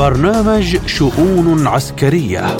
برنامج 0.00 0.76
شؤون 0.86 1.66
عسكرية. 1.66 2.56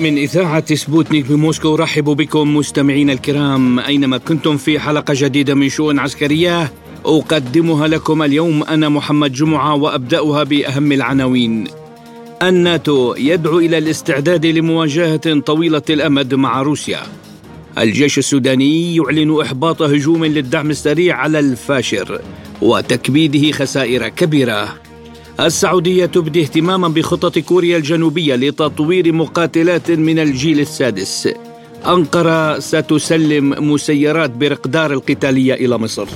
من 0.00 0.18
إذاعة 0.18 0.74
سبوتنيك 0.74 1.26
بموسكو 1.26 1.74
أرحب 1.74 2.04
بكم 2.04 2.56
مستمعينا 2.56 3.12
الكرام. 3.12 3.78
أينما 3.78 4.18
كنتم 4.18 4.56
في 4.56 4.78
حلقة 4.78 5.14
جديدة 5.16 5.54
من 5.54 5.68
شؤون 5.68 5.98
عسكرية 5.98 6.72
أقدمها 7.04 7.88
لكم 7.88 8.22
اليوم 8.22 8.62
أنا 8.62 8.88
محمد 8.88 9.32
جمعة 9.32 9.74
وأبدأها 9.74 10.42
بأهم 10.42 10.92
العناوين. 10.92 11.64
الناتو 12.42 13.14
يدعو 13.18 13.58
إلى 13.58 13.78
الاستعداد 13.78 14.46
لمواجهة 14.46 15.40
طويلة 15.40 15.82
الأمد 15.90 16.34
مع 16.34 16.62
روسيا. 16.62 17.00
الجيش 17.78 18.18
السوداني 18.18 18.96
يعلن 18.96 19.40
إحباط 19.40 19.82
هجوم 19.82 20.24
للدعم 20.24 20.70
السريع 20.70 21.16
على 21.16 21.38
الفاشر 21.38 22.20
وتكبيده 22.62 23.52
خسائر 23.52 24.08
كبيرة. 24.08 24.68
السعودية 25.40 26.06
تبدي 26.06 26.42
اهتماما 26.42 26.88
بخطط 26.88 27.38
كوريا 27.38 27.76
الجنوبية 27.76 28.34
لتطوير 28.34 29.12
مقاتلات 29.12 29.90
من 29.90 30.18
الجيل 30.18 30.60
السادس. 30.60 31.28
أنقرة 31.86 32.58
ستسلم 32.58 33.72
مسيرات 33.72 34.30
برقدار 34.30 34.92
القتالية 34.92 35.54
إلى 35.54 35.78
مصر. 35.78 36.08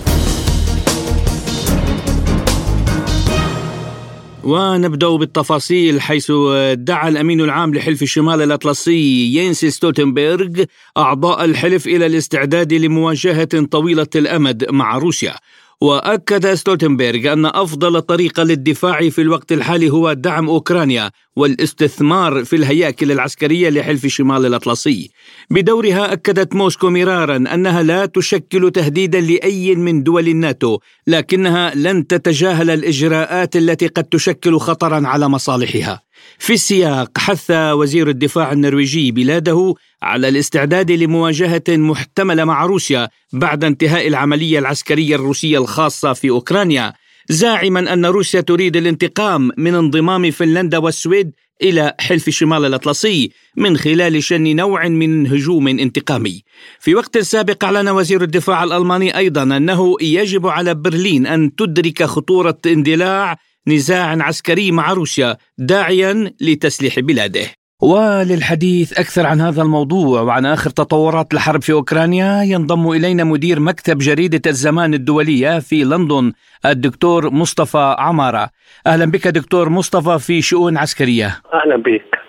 ونبدأ 4.45 5.09
بالتفاصيل 5.09 6.01
حيث 6.01 6.33
دعا 6.73 7.09
الأمين 7.09 7.41
العام 7.41 7.75
لحلف 7.75 8.03
الشمال 8.03 8.43
الأطلسي 8.43 9.35
ينس 9.37 9.65
ستولتنبرغ 9.65 10.65
أعضاء 10.97 11.45
الحلف 11.45 11.87
إلى 11.87 12.07
الاستعداد 12.07 12.73
لمواجهة 12.73 13.65
طويلة 13.71 14.07
الأمد 14.17 14.67
مع 14.71 14.99
روسيا. 14.99 15.35
وأكد 15.81 16.55
ستولتنبرغ 16.55 17.33
أن 17.33 17.47
أفضل 17.47 18.03
طريقة 18.03 18.43
للدفاع 18.43 19.09
في 19.09 19.21
الوقت 19.21 19.53
الحالي 19.53 19.91
هو 19.91 20.13
دعم 20.13 20.49
أوكرانيا 20.49 21.11
والاستثمار 21.37 22.45
في 22.45 22.57
الهياكل 22.57 23.13
العسكرية 23.13 23.71
لحلف 23.71 24.07
شمال 24.07 24.47
الأطلسي. 24.47 25.11
بدورها 25.51 26.13
أكدت 26.13 26.55
موسكو 26.55 26.91
مرارا 26.91 27.37
أنها 27.37 27.83
لا 27.83 28.07
تشكل 28.07 28.71
تهديدا 28.71 29.21
لأي 29.21 29.75
من 29.75 30.03
دول 30.03 30.29
الناتو، 30.29 30.79
لكنها 31.07 31.75
لن 31.75 32.07
تتجاهل 32.07 32.71
الإجراءات 32.71 33.57
التي 33.57 33.87
قد 33.87 34.05
تشكل 34.05 34.59
خطرا 34.59 35.07
على 35.07 35.29
مصالحها. 35.29 36.03
في 36.39 36.53
السياق 36.53 37.19
حث 37.19 37.51
وزير 37.51 38.09
الدفاع 38.09 38.53
النرويجي 38.53 39.13
بلاده 39.13 39.75
على 40.03 40.29
الاستعداد 40.29 40.91
لمواجهة 40.91 41.63
محتملة 41.69 42.45
مع 42.45 42.67
روسيا 42.67 43.09
بعد 43.33 43.65
انتهاء 43.65 44.09
العملية 44.09 44.59
العسكرية 44.59 45.15
الروسية 45.15 45.59
الخاصة 45.59 46.13
في 46.13 46.31
أوكرانيا 46.31 46.93
زاعما 47.31 47.93
أن 47.93 48.07
روسيا 48.07 48.41
تريد 48.41 48.77
الانتقام 48.77 49.51
من 49.57 49.75
انضمام 49.75 50.31
فنلندا 50.31 50.79
والسويد 50.79 51.31
إلى 51.63 51.95
حلف 52.01 52.31
شمال 52.31 52.65
الأطلسي 52.65 53.31
من 53.57 53.77
خلال 53.77 54.23
شن 54.23 54.57
نوع 54.57 54.89
من 54.89 55.27
هجوم 55.27 55.69
انتقامي. 55.69 56.43
في 56.81 56.95
وقت 56.95 57.19
سابق 57.19 57.65
أعلن 57.65 57.89
وزير 57.89 58.23
الدفاع 58.23 58.65
الألماني 58.65 59.17
أيضا 59.17 59.43
أنه 59.43 59.97
يجب 60.01 60.47
على 60.47 60.75
برلين 60.75 61.27
أن 61.27 61.55
تدرك 61.55 62.03
خطورة 62.03 62.59
اندلاع 62.67 63.37
نزاع 63.67 64.23
عسكري 64.23 64.73
مع 64.73 64.93
روسيا 64.93 65.37
داعيا 65.59 66.33
لتسليح 66.41 67.01
بلاده 67.01 67.60
وللحديث 67.81 68.99
أكثر 68.99 69.27
عن 69.27 69.41
هذا 69.41 69.63
الموضوع 69.63 70.23
وعن 70.23 70.47
آخر 70.47 70.71
تطورات 70.71 71.35
الحرب 71.35 71.63
في 71.63 71.73
أوكرانيا 71.73 72.43
ينضم 72.43 72.91
إلينا 72.91 73.25
مدير 73.25 73.61
مكتب 73.61 73.99
جريدة 73.99 74.51
الزمان 74.51 74.95
الدولية 74.95 75.59
في 75.59 75.85
لندن 75.85 76.33
الدكتور 76.67 77.31
مصطفى 77.31 77.97
عمارة. 77.99 78.51
أهلا 78.87 79.05
بك 79.05 79.29
دكتور 79.29 79.69
مصطفى 79.69 80.19
في 80.19 80.43
شؤون 80.43 80.77
عسكرية. 80.77 81.27
أهلا 81.55 81.77
بك. 81.77 82.21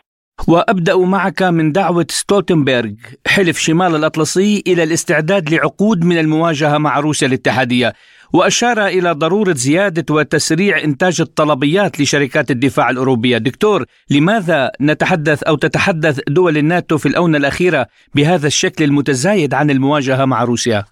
وأبدأ 0.47 0.97
معك 0.97 1.43
من 1.43 1.71
دعوة 1.71 2.05
ستولتنبرغ 2.09 2.91
حلف 3.27 3.59
شمال 3.59 3.95
الأطلسي 3.95 4.63
إلى 4.67 4.83
الاستعداد 4.83 5.53
لعقود 5.53 6.05
من 6.05 6.19
المواجهة 6.19 6.77
مع 6.77 6.99
روسيا 6.99 7.27
الاتحادية. 7.27 7.93
وأشار 8.33 8.85
إلى 8.85 9.11
ضرورة 9.11 9.53
زيادة 9.53 10.15
وتسريع 10.15 10.77
إنتاج 10.83 11.21
الطلبيات 11.21 11.99
لشركات 11.99 12.51
الدفاع 12.51 12.89
الأوروبية، 12.89 13.37
دكتور 13.37 13.85
لماذا 14.11 14.71
نتحدث 14.81 15.43
أو 15.43 15.55
تتحدث 15.55 16.19
دول 16.27 16.57
الناتو 16.57 16.97
في 16.97 17.05
الآونة 17.05 17.37
الأخيرة 17.37 17.85
بهذا 18.15 18.47
الشكل 18.47 18.83
المتزايد 18.83 19.53
عن 19.53 19.69
المواجهة 19.69 20.25
مع 20.25 20.43
روسيا؟ 20.43 20.83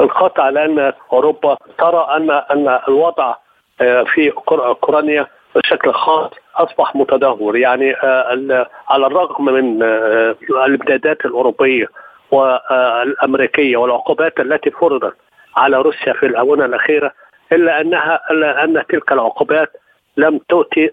القطع 0.00 0.48
لأن 0.48 0.92
أوروبا 1.12 1.56
ترى 1.78 2.06
ان 2.16 2.30
أن 2.30 2.78
الوضع 2.88 3.34
آه، 3.80 4.04
في 4.14 4.32
أوكرانيا 4.50 5.26
بشكل 5.56 5.92
خاص 5.92 6.30
أصبح 6.56 6.96
متدهور 6.96 7.56
يعني 7.56 7.94
آه، 7.94 8.66
على 8.88 9.06
الرغم 9.06 9.44
من 9.44 9.82
آه، 9.82 10.36
الإمدادات 10.66 11.24
الأوروبية 11.24 11.86
والأمريكية 12.30 13.76
والعقوبات 13.76 14.40
التي 14.40 14.70
فرضت 14.70 15.14
على 15.58 15.76
روسيا 15.76 16.12
في 16.12 16.26
الاونه 16.26 16.64
الأخيرة 16.64 17.12
إلا 17.52 17.80
أنها 17.80 18.20
إلا 18.30 18.64
أن 18.64 18.82
تلك 18.88 19.12
العقوبات 19.12 19.72
لم 20.16 20.38
تؤتي 20.48 20.90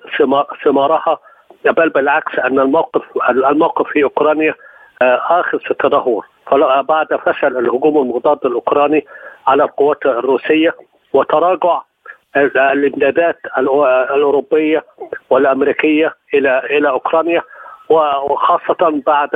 ثمارها 0.64 1.18
بل 1.66 1.90
بالعكس 1.90 2.40
أن 2.40 2.60
الموقف 2.60 3.02
الموقف 3.30 3.88
في 3.88 4.04
أوكرانيا 4.04 4.54
آه، 5.02 5.22
اخذ 5.40 5.60
في 5.60 5.72
التدهور 5.72 6.26
بعد 6.88 7.08
فشل 7.26 7.58
الهجوم 7.58 7.98
المضاد 7.98 8.46
الأوكراني 8.46 9.06
على 9.48 9.64
القوات 9.64 10.06
الروسية 10.06 10.76
وتراجع 11.14 11.82
الإمدادات 12.56 13.40
الأوروبية 13.58 14.86
والأمريكية 15.30 16.14
إلى 16.34 16.60
إلى 16.60 16.90
أوكرانيا 16.90 17.42
وخاصة 17.90 19.02
بعد 19.06 19.30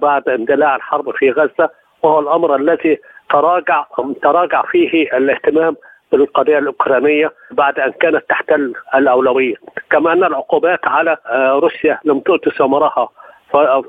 بعد 0.00 0.28
اندلاع 0.28 0.76
الحرب 0.76 1.10
في 1.10 1.30
غزة 1.30 1.70
وهو 2.02 2.20
الأمر 2.20 2.56
الذي 2.56 2.98
تراجع 3.30 3.84
تراجع 4.22 4.62
فيه 4.62 5.16
الاهتمام 5.16 5.76
بالقضية 6.12 6.58
الأوكرانية 6.58 7.32
بعد 7.50 7.78
أن 7.78 7.92
كانت 7.92 8.24
تحت 8.28 8.52
الأولوية، 8.94 9.54
كما 9.90 10.12
أن 10.12 10.24
العقوبات 10.24 10.80
على 10.84 11.16
آه، 11.26 11.52
روسيا 11.52 12.00
لم 12.04 12.20
تؤتي 12.20 12.50
ثمرها 12.50 13.08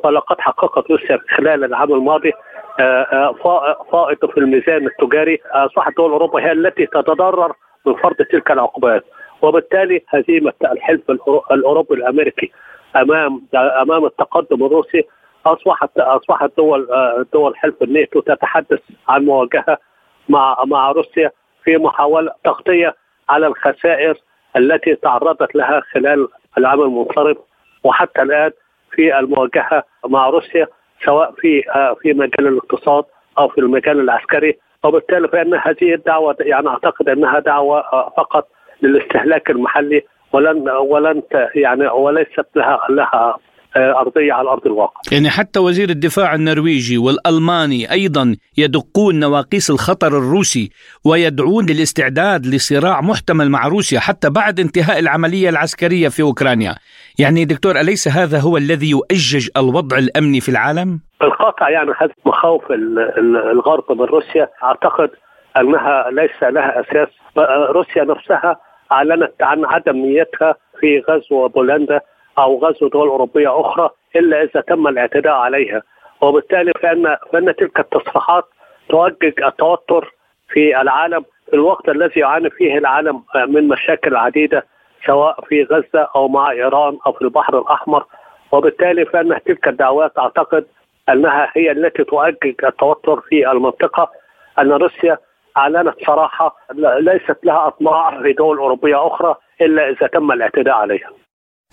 فلقد 0.04 0.40
حققت 0.40 0.92
روسيا 0.92 1.20
خلال 1.30 1.64
العام 1.64 1.94
الماضي 1.94 2.32
آه، 2.80 3.34
آه، 3.46 3.86
فائض 3.92 4.32
في 4.32 4.38
الميزان 4.38 4.88
التجاري. 4.88 5.40
اصبحت 5.52 5.98
دول 5.98 6.12
أوروبا 6.12 6.40
هي 6.40 6.52
التي 6.52 6.86
تتضرر 6.86 7.54
من 7.86 7.94
فرض 7.94 8.16
تلك 8.16 8.52
العقوبات. 8.52 9.04
وبالتالي 9.42 10.02
هزيمة 10.10 10.54
الحلف 10.72 11.02
الأوروبي 11.52 11.94
الأمريكي 11.96 12.52
أمام 12.96 13.42
أمام 13.56 14.06
التقدم 14.06 14.66
الروسي 14.66 15.04
اصبحت 15.54 15.98
أصبحت 16.00 16.52
دول 16.58 16.88
دول 17.34 17.56
حلف 17.58 17.82
الناتو 17.82 18.20
تتحدث 18.20 18.80
عن 19.08 19.26
مواجهة 19.26 19.78
مع 20.30 20.64
مع 20.66 20.92
روسيا 20.92 21.32
في 21.64 21.78
محاولة 21.78 22.32
تغطية 22.44 22.96
على 23.30 23.48
الخسائر 23.48 24.18
التي 24.58 24.96
تعرضت 24.96 25.56
لها 25.56 25.82
خلال 25.92 26.28
العام 26.58 26.82
المنصرم 26.82 27.36
وحتى 27.84 28.22
الآن 28.22 28.52
في 28.92 29.20
المواجهة 29.20 29.84
مع 30.06 30.30
روسيا 30.30 30.68
سواء 31.06 31.32
في 31.32 31.64
في 32.02 32.14
مجال 32.14 32.48
الاقتصاد 32.48 33.04
أو 33.40 33.48
في 33.48 33.58
المجال 33.58 34.00
العسكري. 34.00 34.58
وبالتالي 34.84 35.28
فإن 35.28 35.54
هذه 35.54 35.94
الدعوة 35.94 36.36
يعني 36.40 36.68
أعتقد 36.68 37.10
إنها 37.10 37.40
دعوة 37.40 37.82
فقط 38.18 38.48
للاستهلاك 38.82 39.50
المحلي 39.50 40.04
ولن 40.34 40.70
ولن 40.70 41.22
يعني 41.56 41.88
وليست 41.88 42.46
لها 42.56 42.80
لها 42.90 43.14
آه، 43.14 43.40
أرضية 43.78 44.34
على 44.34 44.50
أرض 44.50 44.66
الواقع. 44.66 45.02
يعني 45.12 45.30
حتى 45.30 45.60
وزير 45.60 45.90
الدفاع 45.90 46.36
النرويجي 46.36 46.98
والألماني 46.98 47.92
أيضا 47.92 48.36
يدقون 48.58 49.20
نواقيس 49.20 49.70
الخطر 49.70 50.08
الروسي 50.08 50.70
ويدعون 51.06 51.66
للاستعداد 51.66 52.46
لصراع 52.46 53.02
محتمل 53.02 53.50
مع 53.50 53.68
روسيا 53.68 54.00
حتى 54.00 54.30
بعد 54.30 54.60
انتهاء 54.60 55.00
العملية 55.00 55.50
العسكرية 55.50 56.08
في 56.08 56.22
أوكرانيا. 56.22 56.76
يعني 57.20 57.46
دكتور 57.46 57.80
أليس 57.80 58.08
هذا 58.08 58.40
هو 58.40 58.58
الذي 58.58 58.90
يؤجج 58.90 59.50
الوضع 59.58 59.98
الأمني 59.98 60.42
في 60.42 60.50
العالم؟ 60.50 61.00
بالقطع 61.22 61.70
يعني 61.70 61.92
هذه 62.02 62.12
مخاوف 62.26 62.64
الغرب 63.52 63.92
من 63.92 64.06
روسيا 64.06 64.50
أعتقد 64.64 65.10
أنها 65.58 66.06
ليس 66.12 66.44
لها 66.44 66.82
أساس 66.82 67.10
روسيا 67.70 68.04
نفسها 68.04 68.58
أعلنت 68.92 69.32
عن 69.42 69.66
عدم 69.66 69.96
نيتها 69.96 70.56
في 70.80 71.04
غزو 71.10 71.48
بولندا 71.48 72.02
أو 72.40 72.60
غزو 72.66 72.88
دول 72.88 73.08
اوروبيه 73.08 73.62
أخرى 73.62 73.90
إلا 74.16 74.44
إذا 74.44 74.62
تم 74.62 74.88
الاعتداء 74.88 75.34
عليها 75.34 75.82
وبالتالي 76.22 76.72
فان 76.82 77.18
فإن 77.34 77.56
تلك 77.56 77.80
التصريحات 77.80 78.44
توجج 78.90 79.44
التوتر 79.44 80.14
في 80.50 80.82
العالم 80.82 81.26
في 81.50 81.54
الوقت 81.54 81.90
الذي 81.90 82.20
يعاني 82.20 82.50
فيه 82.50 82.78
العالم 82.78 83.24
من 83.48 83.68
مشاكل 83.68 84.16
عديدة 84.16 84.66
سواء 85.06 85.42
في 85.42 85.64
غزة 85.64 86.08
أو 86.16 86.28
مع 86.28 86.52
إيران 86.52 86.98
أو 87.08 87.12
في 87.12 87.22
البحر 87.22 87.60
الأحمر 87.60 88.06
وبالتالي 88.52 89.06
فإن 89.06 89.40
تلك 89.46 89.68
الدعوات 89.68 90.20
أعتقد 90.20 90.66
أنها 91.10 91.52
هي 91.54 91.72
التي 91.72 92.04
تؤجج 92.04 92.54
التوتر 92.66 93.22
في 93.22 93.52
المنطقة 93.52 94.12
أن 94.60 94.72
روسيا 94.72 95.18
أعلنت 95.58 95.96
صراحة 96.06 96.56
ليست 97.00 97.38
لها 97.44 97.68
أطماع 97.68 98.22
في 98.22 98.34
دول 98.34 98.58
أوروبية 98.58 99.08
أخرى 99.08 99.36
إلا 99.62 99.90
إذا 99.90 100.08
تم 100.08 100.32
الاعتداء 100.32 100.76
عليها. 100.76 101.10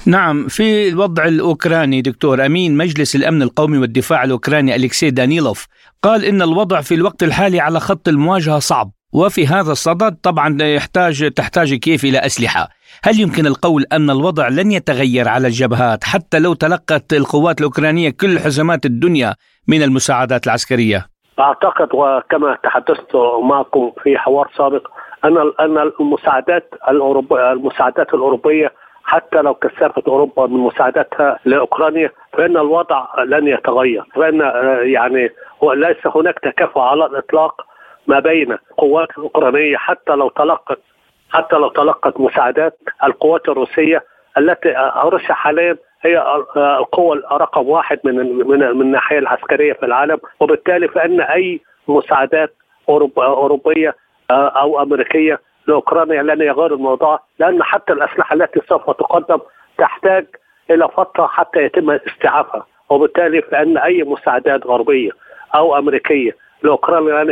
نعم 0.07 0.49
في 0.49 0.89
الوضع 0.89 1.25
الأوكراني 1.25 2.03
دكتور 2.03 2.47
أمين 2.47 2.77
مجلس 2.77 3.17
الأمن 3.17 3.43
القومي 3.43 3.79
والدفاع 3.79 4.25
الأوكراني 4.25 4.77
الكسي 4.77 5.11
دانيلوف 5.11 5.67
قال 6.03 6.25
إن 6.25 6.43
الوضع 6.43 6.81
في 6.81 6.95
الوقت 6.95 7.23
الحالي 7.23 7.61
على 7.61 7.81
خط 7.81 8.09
المواجهة 8.09 8.59
صعب 8.59 8.91
وفي 9.15 9.47
هذا 9.47 9.73
الصدد 9.73 10.17
طبعا 10.23 10.63
يحتاج 10.63 11.31
تحتاج 11.31 11.75
كيف 11.75 12.05
إلى 12.05 12.19
أسلحة. 12.19 12.69
هل 13.05 13.21
يمكن 13.21 13.47
القول 13.47 13.85
أن 13.93 14.11
الوضع 14.11 14.49
لن 14.49 14.73
يتغير 14.73 15.29
على 15.29 15.47
الجبهات 15.47 16.05
حتى 16.05 16.39
لو 16.39 16.55
تلقت 16.55 17.13
القوات 17.13 17.59
الأوكرانية 17.59 18.11
كل 18.21 18.39
حزمات 18.39 18.87
الدنيا 18.87 19.35
من 19.69 19.83
المساعدات 19.83 20.47
العسكرية؟ 20.47 21.07
أعتقد 21.39 21.89
وكما 21.93 22.59
تحدثت 22.65 23.17
معكم 23.43 23.93
في 24.03 24.19
حوار 24.19 24.51
سابق 24.57 24.87
أن 25.25 25.37
أن 25.61 25.91
المساعدات 26.01 26.75
الاوروبيه 26.89 27.53
المساعدات 27.53 28.15
الأوروبية 28.15 28.73
حتى 29.15 29.43
لو 29.43 29.55
كثفت 29.55 30.09
أوروبا 30.09 30.47
من 30.47 30.57
مساعدتها 30.59 31.39
لأوكرانيا 31.45 32.11
فإن 32.33 32.57
الوضع 32.57 33.07
لن 33.25 33.49
يتغير. 33.49 34.05
فإن 34.15 34.41
يعني 34.83 35.31
ليس 35.63 36.07
هناك 36.07 36.39
تكافؤ 36.39 36.81
على 36.81 37.07
الإطلاق 37.07 37.67
ما 38.07 38.19
بين 38.21 38.53
القوات 38.53 39.09
الأوكرانية 39.19 39.77
حتى 39.77 40.13
لو 40.13 40.29
تلقت 40.29 40.79
حتى 41.33 41.57
لو 41.57 41.69
تلقت 41.69 42.21
مساعدات 42.21 42.79
القوات 43.05 43.49
الروسية 43.49 44.05
التي 44.39 44.75
روسيا 45.05 45.35
حاليا 45.35 45.77
هي 46.03 46.23
القوة 46.57 47.23
رقم 47.33 47.69
واحد 47.69 47.99
من 48.05 48.15
من 48.49 48.59
من 48.59 48.81
الناحية 48.81 49.19
العسكرية 49.19 49.73
في 49.73 49.87
العالم. 49.87 50.19
وبالتالي 50.41 50.89
فإن 50.89 51.21
أي 51.21 51.61
مساعدات 51.89 52.55
أوروبية 53.19 53.95
أو 54.31 54.83
أمريكية 54.83 55.41
لأوكرانيا 55.67 56.23
لن 56.23 56.43
يغير 56.43 56.75
الموضوع 56.75 57.21
لأن 57.39 57.63
حتى 57.63 57.93
الأسلحة 57.93 58.35
التي 58.35 58.61
سوف 58.69 58.91
تقدم 58.91 59.39
تحتاج 59.79 60.27
إلى 60.71 60.89
فترة 60.89 61.27
حتى 61.27 61.63
يتم 61.63 61.91
استيعابها. 61.91 62.67
وبالتالي 62.91 63.43
فإن 63.43 63.79
أي 63.79 64.03
مساعدات 64.03 64.67
غربية 64.67 65.11
أو 65.55 65.79
أمريكية 65.79 66.37
لأوكرانيا 66.63 67.25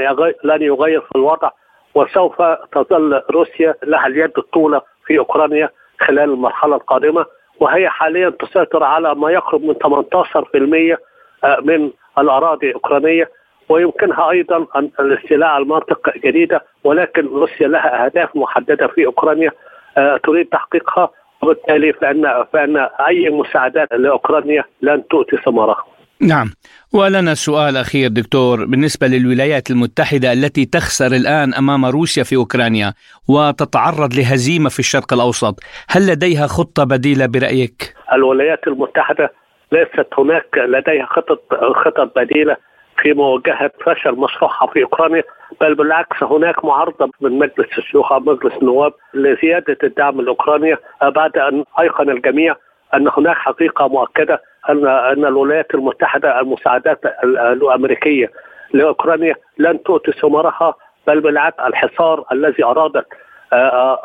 لن 0.45 0.63
يغير 0.63 1.01
في 1.01 1.17
الوضع 1.17 1.51
وسوف 1.95 2.43
تظل 2.73 3.23
روسيا 3.31 3.75
لها 3.83 4.07
اليد 4.07 4.33
الطولى 4.39 4.81
في 5.07 5.19
أوكرانيا 5.19 5.69
خلال 6.01 6.31
المرحلة 6.31 6.77
القادمة. 6.77 7.27
وهي 7.61 7.89
حاليا 7.89 8.31
تسيطر 8.31 8.85
على 8.85 9.15
ما 9.15 9.31
يقرب 9.31 9.63
من 9.63 9.75
18% 9.75 10.99
آه، 11.45 11.61
من 11.61 11.91
الأراضي 12.19 12.69
الأوكرانية. 12.69 13.31
ويمكنها 13.73 14.31
أيضا 14.31 14.67
الاستيلاء 15.01 15.49
على 15.49 15.65
مناطق 15.65 16.19
جديدة 16.25 16.65
ولكن 16.85 17.27
روسيا 17.27 17.69
لها 17.69 18.05
أهداف 18.05 18.37
محددة 18.37 18.87
في 18.87 19.07
أوكرانيا 19.07 19.51
آه، 19.99 20.21
تريد 20.25 20.47
تحقيقها 20.47 21.11
وبالتالي 21.43 21.93
فان 21.93 22.45
فإن 22.53 22.77
أي 23.09 23.31
مساعدات 23.31 23.93
لأوكرانيا 23.93 24.65
لن 24.83 25.03
تؤتي 25.11 25.37
ثمارها. 25.37 25.85
نعم 26.21 26.47
ولنا 26.95 27.35
سؤال 27.35 27.77
أخير 27.77 28.11
دكتور 28.11 28.65
بالنسبة 28.65 29.07
للولايات 29.07 29.71
المتحدة 29.71 30.33
التي 30.33 30.65
تخسر 30.65 31.07
الآن 31.07 31.55
أمام 31.55 31.85
روسيا 31.85 32.23
في 32.23 32.37
أوكرانيا 32.37 32.93
وتتعرض 33.29 34.15
لهزيمة 34.15 34.69
في 34.69 34.79
الشرق 34.79 35.13
الأوسط، 35.13 35.61
هل 35.89 36.07
لديها 36.07 36.47
خطة 36.47 36.85
بديلة 36.85 37.27
برأيك؟ 37.27 37.95
الولايات 38.13 38.67
المتحدة 38.67 39.33
ليست 39.73 40.09
هناك 40.19 40.47
لديها 40.57 41.07
خطط 41.07 41.43
خطط 41.85 42.19
بديلة 42.19 42.57
في 43.03 43.13
مواجهه 43.13 43.71
فشل 43.87 44.13
مشروعها 44.13 44.67
في 44.67 44.83
أوكرانيا 44.83 45.23
بل 45.61 45.75
بالعكس 45.75 46.23
هناك 46.23 46.65
معارضه 46.65 47.11
من 47.21 47.39
مجلس 47.39 47.79
الشيوخ 47.79 48.13
مجلس 48.13 48.55
النواب 48.57 48.93
لزيادة 49.15 49.77
الدعم 49.85 50.21
لأوكرانيا 50.21 50.79
بعد 51.03 51.39
أن 51.39 51.65
أيقن 51.81 52.11
الجميع 52.11 52.57
أن 52.95 53.09
هناك 53.17 53.37
حقيقة 53.37 53.89
مؤكدة 53.89 54.43
ان 54.71 54.87
أن 54.87 55.25
الولايات 55.25 55.75
المتحدة 55.75 56.41
المساعدات 56.41 57.01
الأمريكية 57.25 58.31
لأوكرانيا 58.73 59.35
لن 59.59 59.83
تؤتي 59.83 60.13
ثمارها 60.13 60.75
بل 61.07 61.21
بالعكس 61.21 61.59
الحصار 61.61 62.25
الذي 62.33 62.65
أرادت 62.65 63.07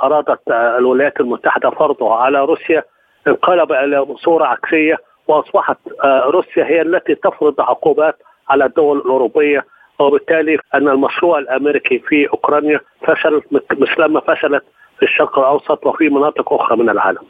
أرادت 0.04 0.40
الولايات 0.52 1.20
المتحدة 1.20 1.70
فرضه 1.70 2.16
على 2.16 2.46
روسيا 2.46 2.84
انقلب 3.28 3.72
إلى 3.72 4.06
صورة 4.16 4.46
عكسية 4.46 4.98
وأصبحت 5.28 5.78
روسيا 6.06 6.66
هي 6.66 6.82
التي 6.82 7.16
تفرض 7.16 7.62
عقوبات 7.62 8.16
على 8.50 8.66
الدول 8.66 8.98
الأوروبية 8.98 9.66
وبالتالي 10.00 10.58
أن 10.76 10.88
المشروع 10.88 11.40
الأمريكي 11.40 12.00
في 12.00 12.28
أوكرانيا 12.34 12.80
فشل 13.08 13.42
مثلما 13.72 14.20
فشلت 14.20 14.64
في 15.00 15.04
الشرق 15.06 15.40
الأوسط 15.40 15.86
وفي 15.86 16.10
مناطق 16.10 16.54
أخرى 16.54 16.78
من 16.78 16.90
العالم. 16.90 17.22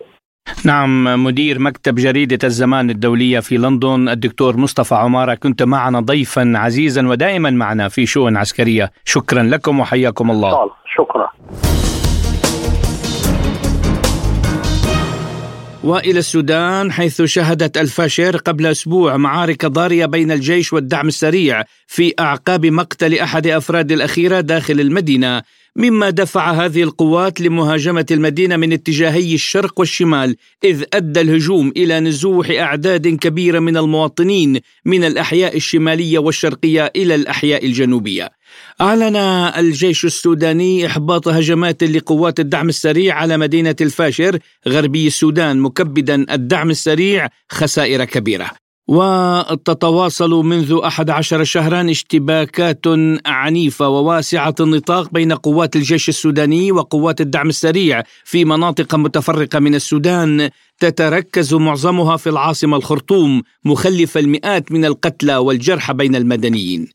نعم 0.65 1.23
مدير 1.23 1.59
مكتب 1.59 1.95
جريدة 1.95 2.39
الزمان 2.43 2.89
الدولية 2.89 3.39
في 3.39 3.57
لندن 3.57 4.09
الدكتور 4.09 4.57
مصطفى 4.57 4.95
عمارة 4.95 5.35
كنت 5.35 5.63
معنا 5.63 5.99
ضيفا 5.99 6.53
عزيزا 6.55 7.07
ودائما 7.07 7.49
معنا 7.49 7.87
في 7.87 8.05
شؤون 8.05 8.37
عسكرية. 8.37 8.91
شكرا 9.05 9.43
لكم 9.43 9.79
وحياكم 9.79 10.31
الله. 10.31 10.69
شكرا. 10.95 11.29
وإلى 15.87 16.19
السودان 16.19 16.91
حيث 16.91 17.21
شهدت 17.21 17.77
الفاشر 17.77 18.37
قبل 18.37 18.65
أسبوع 18.65 19.17
معارك 19.17 19.65
ضارية 19.65 20.05
بين 20.05 20.31
الجيش 20.31 20.73
والدعم 20.73 21.07
السريع 21.07 21.63
في 21.87 22.13
أعقاب 22.19 22.65
مقتل 22.65 23.19
أحد 23.19 23.47
أفراد 23.47 23.91
الأخيرة 23.91 24.39
داخل 24.39 24.79
المدينة. 24.79 25.41
مما 25.77 26.09
دفع 26.09 26.51
هذه 26.51 26.83
القوات 26.83 27.41
لمهاجمة 27.41 28.05
المدينة 28.11 28.57
من 28.57 28.73
اتجاهي 28.73 29.33
الشرق 29.35 29.79
والشمال 29.79 30.35
إذ 30.63 30.83
أدى 30.93 31.21
الهجوم 31.21 31.73
إلى 31.77 31.99
نزوح 31.99 32.49
أعداد 32.49 33.07
كبيرة 33.07 33.59
من 33.59 33.77
المواطنين 33.77 34.59
من 34.85 35.03
الأحياء 35.03 35.55
الشمالية 35.55 36.19
والشرقية 36.19 36.91
إلى 36.95 37.15
الأحياء 37.15 37.65
الجنوبية. 37.65 38.29
أعلن 38.81 39.15
الجيش 39.57 40.05
السوداني 40.05 40.85
إحباط 40.85 41.27
هجمات 41.27 41.83
لقوات 41.83 42.39
الدعم 42.39 42.69
السريع 42.69 43.15
على 43.15 43.37
مدينة 43.37 43.75
الفاشر 43.81 44.39
غربي 44.67 45.07
السودان 45.07 45.59
مكبدا 45.59 46.25
الدعم 46.33 46.69
السريع 46.69 47.29
خسائر 47.49 48.05
كبيرة. 48.05 48.66
وتتواصل 48.87 50.29
منذ 50.29 50.79
11 50.83 51.43
شهرا 51.43 51.91
اشتباكات 51.91 52.85
عنيفة 53.25 53.89
وواسعة 53.89 54.55
النطاق 54.59 55.09
بين 55.13 55.33
قوات 55.33 55.75
الجيش 55.75 56.09
السوداني 56.09 56.71
وقوات 56.71 57.21
الدعم 57.21 57.49
السريع 57.49 58.03
في 58.23 58.45
مناطق 58.45 58.95
متفرقة 58.95 59.59
من 59.59 59.75
السودان. 59.75 60.49
تتركز 60.79 61.53
معظمها 61.53 62.17
في 62.17 62.29
العاصمة 62.29 62.77
الخرطوم 62.77 63.41
مخلفة 63.65 64.19
المئات 64.19 64.71
من 64.71 64.85
القتلى 64.85 65.37
والجرحى 65.37 65.93
بين 65.93 66.15
المدنيين. 66.15 66.87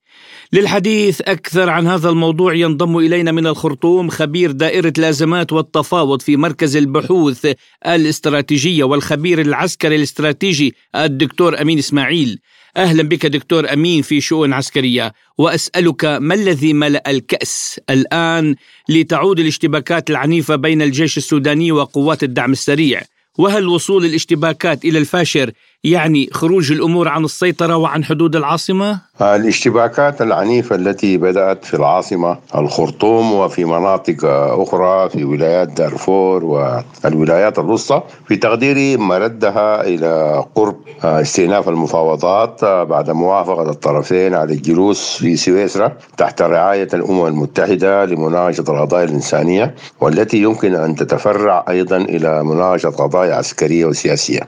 للحديث 0.53 1.21
أكثر 1.21 1.71
عن 1.71 1.87
هذا 1.87 2.09
الموضوع 2.09 2.55
ينضم 2.55 2.99
إلينا 2.99 3.33
من 3.33 3.47
الخرطوم 3.47 4.09
خبير 4.09 4.51
دائرة 4.51 4.93
الأزمات 4.99 5.53
والتفاوض 5.53 6.23
في 6.23 6.37
مركز 6.37 6.77
البحوث 6.77 7.47
الاستراتيجية 7.87 8.85
والخبير 8.85 9.41
العسكري 9.41 9.97
الاستراتيجي 9.97 10.75
الدكتور 10.97 11.61
أمين 11.61 11.79
إسماعيل. 11.79 12.39
أهلا 12.77 13.03
بك 13.03 13.27
دكتور 13.27 13.73
أمين 13.73 14.03
في 14.03 14.21
شؤون 14.21 14.53
عسكرية 14.53 15.13
وأسألك 15.39 16.05
ما 16.05 16.35
الذي 16.35 16.73
ملأ 16.73 17.11
الكأس 17.11 17.81
الآن 17.91 18.55
لتعود 18.89 19.41
الاشتباكات 19.41 20.11
العنيفة 20.11 20.57
بين 20.57 20.83
الجيش 20.83 21.17
السوداني 21.17 21.73
وقوات 21.73 22.23
الدعم 22.23 22.53
السريع؟ 22.53 23.03
وهل 23.39 23.69
وصول 23.69 24.05
الاشتباكات 24.05 24.85
إلى 24.85 24.99
الفاشر 24.99 25.53
يعني 25.85 26.29
خروج 26.33 26.73
الأمور 26.73 27.09
عن 27.09 27.25
السيطرة 27.25 27.77
وعن 27.77 28.05
حدود 28.05 28.37
العاصمة؟ 28.37 29.01
الاشتباكات 29.21 30.23
العنيفة 30.23 30.77
التي 30.77 31.17
بدأت 31.17 31.65
في 31.65 31.75
العاصمة 31.75 32.39
الخرطوم 32.55 33.33
وفي 33.33 33.65
مناطق 33.65 34.17
أخرى 34.63 35.09
في 35.09 35.25
ولايات 35.25 35.69
دارفور 35.69 36.45
والولايات 36.45 37.59
الوسطى 37.59 38.03
في 38.29 38.37
تقديري 38.37 38.97
مردها 38.97 39.83
إلى 39.87 40.45
قرب 40.55 40.77
استئناف 41.05 41.69
المفاوضات 41.69 42.65
بعد 42.65 43.11
موافقة 43.11 43.71
الطرفين 43.71 44.35
على 44.35 44.53
الجلوس 44.53 45.17
في 45.17 45.37
سويسرا 45.37 45.93
تحت 46.17 46.43
رعاية 46.43 46.89
الأمم 46.95 47.27
المتحدة 47.27 48.05
لمناقشة 48.05 48.65
القضايا 48.69 49.05
الإنسانية 49.05 49.75
والتي 50.01 50.43
يمكن 50.43 50.75
أن 50.75 50.95
تتفرع 50.95 51.65
أيضا 51.69 51.97
إلى 51.97 52.45
مناقشة 52.45 52.89
قضايا 52.89 53.35
عسكرية 53.35 53.87
وسياسية. 53.87 54.41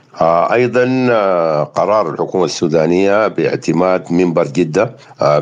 أيضا 0.51 0.85
قرار 1.75 2.09
الحكومة 2.09 2.45
السودانية 2.45 3.27
باعتماد 3.27 4.11
منبر 4.11 4.47
جدة 4.47 4.95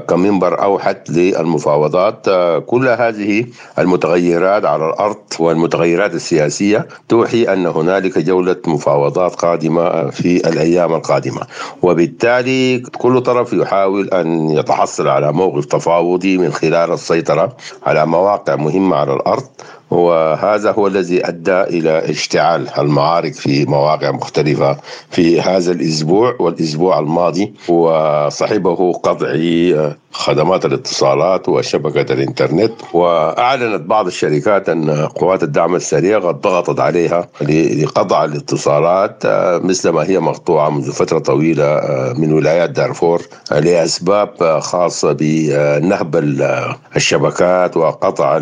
كمنبر 0.08 0.64
أوحد 0.64 0.98
للمفاوضات. 1.10 2.26
كل 2.66 2.88
هذه 2.88 3.46
المتغيرات 3.80 4.66
على 4.66 4.86
الأرض 4.90 5.18
والمتغيرات 5.40 6.14
السياسية 6.14 6.88
توحي 7.10 7.44
أن 7.44 7.66
هنالك 7.66 8.18
جولة 8.18 8.56
مفاوضات 8.68 9.36
قادمة 9.36 10.10
في 10.10 10.50
الأيام 10.50 10.94
القادمة. 10.94 11.42
وبالتالي 11.82 12.80
كل 12.80 13.22
طرف 13.22 13.54
يحاول 13.54 14.10
أن 14.10 14.50
يتحصل 14.50 15.08
على 15.08 15.32
موقف 15.32 15.66
تفاوضي 15.66 16.38
من 16.38 16.52
خلال 16.54 16.92
السيطرة 16.92 17.56
على 17.86 18.06
مواقع 18.06 18.56
مهمة 18.56 18.96
على 18.96 19.14
الأرض. 19.14 19.44
وهذا 19.94 20.72
هو 20.72 20.88
الذي 20.88 21.28
أدى 21.28 21.62
إلى 21.62 22.10
اشتعال 22.10 22.70
المعارك 22.80 23.34
في 23.34 23.66
مواقع 23.66 24.12
مختلفة 24.12 24.78
في 25.12 25.42
هذا 25.42 25.72
الأسبوع 25.72 26.36
والأسبوع 26.40 27.00
الماضي 27.00 27.54
وصحبه 27.70 28.94
قطع 28.94 29.34
خدمات 30.14 30.66
الاتصالات 30.66 31.50
وشبكة 31.50 32.14
الإنترنت 32.14 32.74
وأعلنت 32.94 33.82
بعض 33.82 34.08
الشركات 34.08 34.70
أن 34.70 35.06
قوات 35.06 35.44
الدعم 35.44 35.76
السريع 35.76 36.20
قد 36.20 36.42
ضغطت 36.42 36.80
عليها 36.80 37.28
لقطع 37.42 38.26
الاتصالات 38.26 39.24
مثل 39.64 39.90
ما 39.90 40.04
هي 40.04 40.20
مقطوعة 40.20 40.70
منذ 40.70 40.92
فترة 40.92 41.20
طويلة 41.20 41.82
من 42.18 42.34
ولايات 42.34 42.70
دارفور 42.70 43.22
لأسباب 43.52 44.60
خاصة 44.60 45.18
بنهب 45.20 46.16
الشبكات 46.96 47.78
وقطع 47.78 48.42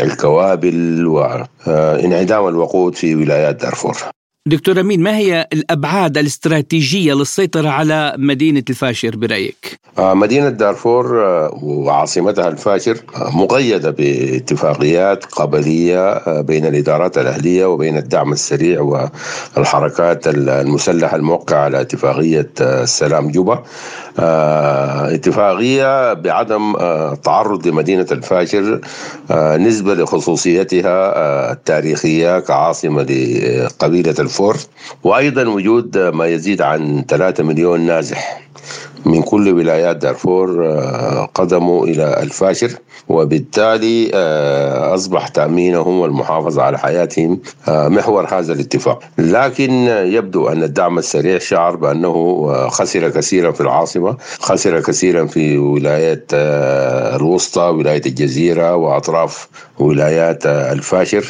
الكوابل 0.00 0.71
وانعدام 1.06 2.48
الوقود 2.48 2.94
في 2.94 3.14
ولايات 3.14 3.56
دارفور. 3.62 3.96
دكتور 4.46 4.80
أمين 4.80 5.02
ما 5.02 5.16
هي 5.16 5.48
الأبعاد 5.52 6.18
الاستراتيجية 6.18 7.14
للسيطرة 7.14 7.68
على 7.68 8.14
مدينة 8.18 8.62
الفاشر 8.70 9.16
برأيك؟ 9.16 9.80
آه، 9.98 10.14
مدينة 10.14 10.48
دارفور 10.48 11.24
آه، 11.24 11.58
وعاصمتها 11.62 12.48
الفاشر 12.48 12.96
آه، 13.16 13.36
مقيدة 13.36 13.90
باتفاقيات 13.90 15.24
قبلية 15.24 16.40
بين 16.40 16.66
الإدارات 16.66 17.18
الأهلية 17.18 17.66
وبين 17.66 17.96
الدعم 17.96 18.32
السريع 18.32 18.80
والحركات 19.56 20.26
المسلحة 20.26 21.16
الموقعة 21.16 21.58
على 21.58 21.80
اتفاقية 21.80 22.50
السلام 22.60 23.30
جوبا 23.30 23.62
اتفاقية 25.14 26.12
بعدم 26.12 26.72
تعرض 27.24 27.66
لمدينة 27.66 28.06
الفاشر 28.12 28.80
نسبة 29.32 29.94
لخصوصيتها 29.94 31.52
التاريخية 31.52 32.40
كعاصمة 32.40 33.02
لقبيلة 33.02 34.14
الفور 34.32 34.56
وأيضا 35.04 35.48
وجود 35.48 35.98
ما 35.98 36.26
يزيد 36.26 36.62
عن 36.62 37.04
3 37.08 37.44
مليون 37.44 37.80
نازح. 37.80 38.42
من 39.06 39.22
كل 39.22 39.52
ولايات 39.52 39.96
دارفور 39.96 40.66
آه، 40.66 41.28
قدموا 41.34 41.86
إلى 41.86 42.22
الفاشر 42.22 42.70
وبالتالي 43.08 44.10
آه، 44.14 44.94
أصبح 44.94 45.28
تأمينهم 45.28 46.00
والمحافظة 46.00 46.62
على 46.62 46.78
حياتهم 46.78 47.40
آه، 47.68 47.88
محور 47.88 48.26
هذا 48.34 48.52
الاتفاق. 48.52 49.02
لكن 49.18 49.70
يبدو 49.88 50.48
أن 50.48 50.62
الدعم 50.62 50.98
السريع 50.98 51.38
شعر 51.38 51.76
بأنه 51.76 52.52
خسر 52.68 53.08
كثيرا 53.08 53.50
في 53.50 53.60
العاصمة 53.60 54.16
خسر 54.40 54.80
كثيرا 54.80 55.26
في 55.26 55.58
ولايات 55.58 56.24
الوسطى 57.14 57.62
ولاية 57.62 58.02
الجزيرة 58.06 58.76
وأطراف 58.76 59.48
ولايات 59.78 60.46
الفاشر 60.46 61.24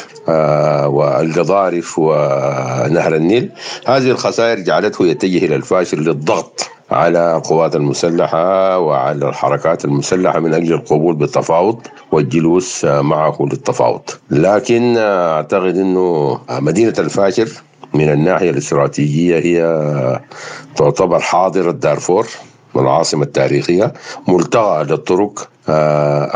والقضارف 0.87 1.99
ونهر 1.99 3.15
النيل. 3.15 3.49
هذه 3.87 4.11
الخسائر 4.11 4.59
جعلته 4.59 5.07
يتجه 5.07 5.45
إلى 5.45 5.55
الفاشر 5.55 5.97
للضغط 5.97 6.69
على 6.93 7.35
القوات 7.37 7.75
المسلحة 7.75 8.79
وعلى 8.79 9.29
الحركات 9.29 9.85
المسلحة 9.85 10.39
من 10.39 10.53
أجل 10.53 10.73
القبول 10.73 11.15
بالتفاوض 11.15 11.87
والجلوس 12.11 12.85
معه 12.85 13.37
للتفاوض 13.39 14.01
لكن 14.31 14.97
أعتقد 14.97 15.77
أنه 15.77 16.39
مدينة 16.49 16.93
الفاشر 16.99 17.49
من 17.93 18.09
الناحية 18.11 18.49
الاستراتيجية 18.49 19.37
هي 19.39 20.19
تعتبر 20.75 21.19
حاضرة 21.19 21.71
دارفور 21.71 22.27
العاصمة 22.75 23.23
التاريخية 23.23 23.93
ملتقى 24.27 24.83
للطرق 24.85 25.49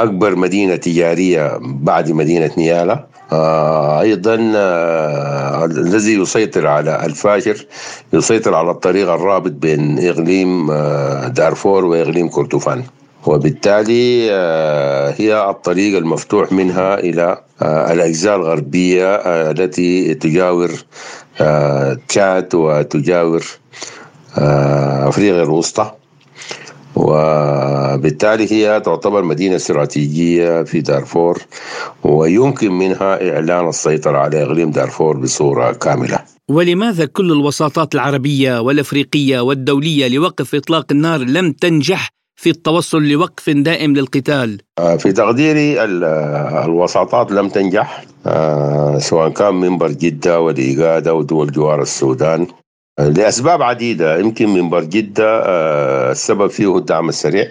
أكبر 0.01 0.35
مدينة 0.35 0.75
تجارية 0.75 1.57
بعد 1.61 2.11
مدينة 2.11 2.51
نيالا. 2.57 2.93
آه، 2.93 3.07
أيضا 3.31 4.51
آه، 4.55 5.65
الذي 5.65 6.13
يسيطر 6.21 6.67
على 6.67 7.05
الفاشر 7.05 7.65
يسيطر 8.13 8.55
على 8.55 8.71
الطريق 8.71 9.09
الرابط 9.09 9.51
بين 9.51 10.07
إقليم 10.07 10.71
آه، 10.71 11.27
دارفور 11.27 11.85
وإقليم 11.85 12.29
كردفان 12.29 12.83
وبالتالي 13.25 14.31
هي 15.19 15.49
الطريق 15.49 15.97
المفتوح 15.97 16.51
منها 16.51 16.99
إلى 16.99 17.37
الأجزاء 17.61 18.35
الغربية 18.35 19.15
التي 19.51 20.13
تجاور 20.13 20.71
تشاد 22.07 22.55
وتجاور 22.55 23.45
أفريقيا 25.07 25.43
الوسطى. 25.43 25.91
وبالتالي 26.97 28.51
هي 28.51 28.79
تعتبر 28.79 29.23
مدينة 29.23 29.55
استراتيجية 29.55 30.63
في 30.63 30.81
دارفور 30.81 31.41
ويمكن 32.03 32.71
منها 32.71 33.33
إعلان 33.33 33.69
السيطرة 33.69 34.17
على 34.17 34.43
إقليم 34.43 34.71
دارفور 34.71 35.17
بصورة 35.17 35.71
كاملة 35.71 36.19
ولماذا 36.49 37.05
كل 37.05 37.31
الوساطات 37.31 37.95
العربية 37.95 38.61
والأفريقية 38.61 39.39
والدولية 39.39 40.07
لوقف 40.07 40.55
إطلاق 40.55 40.85
النار 40.91 41.19
لم 41.19 41.51
تنجح 41.51 42.09
في 42.37 42.49
التوصل 42.49 43.03
لوقف 43.03 43.49
دائم 43.49 43.95
للقتال؟ 43.95 44.57
آه، 44.79 44.95
في 44.95 45.11
تقديري 45.11 45.83
الوساطات 46.65 47.31
لم 47.31 47.49
تنجح 47.49 48.05
آه، 48.25 48.97
سواء 48.99 49.29
كان 49.29 49.55
منبر 49.55 49.91
جدة 49.91 50.39
والإيجاد 50.39 51.07
أو 51.07 51.21
دول 51.21 51.51
جوار 51.51 51.81
السودان 51.81 52.47
لأسباب 52.99 53.61
عديدة 53.61 54.17
يمكن 54.17 54.49
منبر 54.49 54.83
جدة 54.83 55.41
آه، 55.45 56.11
السبب 56.11 56.47
فيه 56.47 56.77
الدعم 56.77 57.09
السريع. 57.09 57.47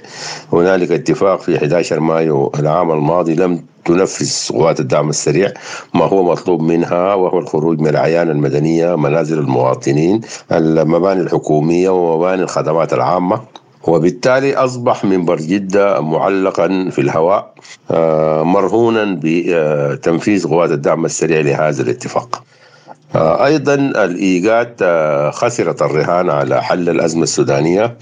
هنالك 0.52 0.90
اتفاق 0.90 1.40
في 1.40 1.56
11 1.56 2.00
مايو 2.00 2.52
العام 2.58 2.90
الماضي 2.92 3.34
لم 3.34 3.64
تنفذ 3.84 4.56
قوات 4.56 4.80
الدعم 4.80 5.08
السريع. 5.08 5.52
ما 5.94 6.04
هو 6.04 6.22
مطلوب 6.22 6.62
منها؟ 6.62 7.14
وهو 7.14 7.38
الخروج 7.38 7.80
من 7.80 7.88
العيان 7.88 8.30
المدنية 8.30 8.96
منازل 8.96 9.38
المواطنين 9.38 10.20
المباني 10.52 11.20
الحكومية 11.20 11.90
ومباني 11.90 12.42
الخدمات 12.42 12.92
العامة. 12.92 13.40
وبالتالي 13.84 14.54
أصبح 14.54 15.04
منبر 15.04 15.36
جدة 15.36 16.00
معلقا 16.00 16.88
في 16.90 17.00
الهواء 17.00 17.54
آه، 17.90 18.42
مرهونا 18.42 19.20
بتنفيذ 19.22 20.48
قوات 20.48 20.70
الدعم 20.70 21.04
السريع 21.04 21.40
لهذا 21.40 21.82
الاتفاق. 21.82 22.42
آه، 23.14 23.46
أيضا 23.46 23.75
الايجاد 23.75 24.76
آه، 24.82 25.30
خسرت 25.30 25.82
الرهان 25.82 26.30
على 26.30 26.62
حل 26.62 26.88
الأزمة 26.88 27.22
السودانية 27.22 27.96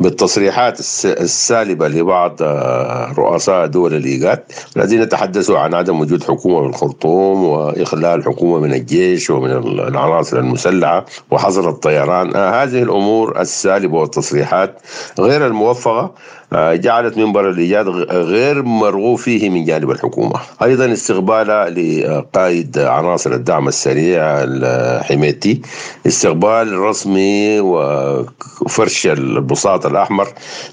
بالتصريحات 0.00 0.80
السالبة 1.04 1.88
لبعض 1.88 2.36
آه، 2.42 3.12
رؤساء 3.18 3.66
دول 3.66 3.94
الايجاد 3.94 4.42
الذين 4.76 5.08
تحدثوا 5.08 5.58
عن 5.58 5.74
عدم 5.74 6.00
وجود 6.00 6.24
حكومة 6.24 6.60
في 6.62 6.66
الخرطوم 6.68 7.44
وإخلال 7.44 8.24
حكومة 8.24 8.60
من 8.60 8.74
الجيش 8.74 9.30
ومن 9.30 9.50
العناصر 9.50 10.38
المسلحة 10.38 11.04
وحظر 11.30 11.70
الطيران. 11.70 12.36
هذه 12.36 12.82
الأمور 12.82 13.40
السالبة 13.40 13.98
والتصريحات 13.98 14.80
غير 15.18 15.46
الموفقة. 15.46 16.14
جعلت 16.52 17.18
منبر 17.18 17.50
الإيجاد 17.50 17.88
غير 18.10 18.62
مرغوب 18.62 19.18
فيه 19.18 19.50
من 19.50 19.64
جانب 19.64 19.90
الحكومة. 19.90 20.40
أيضا 20.62 20.92
استقبالها 20.92 21.70
لقائد 21.70 22.78
عناصر 22.78 23.32
الدعم 23.32 23.68
السريع 23.68 24.22
الحميتي 24.24 25.62
استقبال 26.06 26.78
رسمي 26.78 27.60
وفرش 27.60 29.06
البساط 29.06 29.86
الأحمر. 29.86 30.28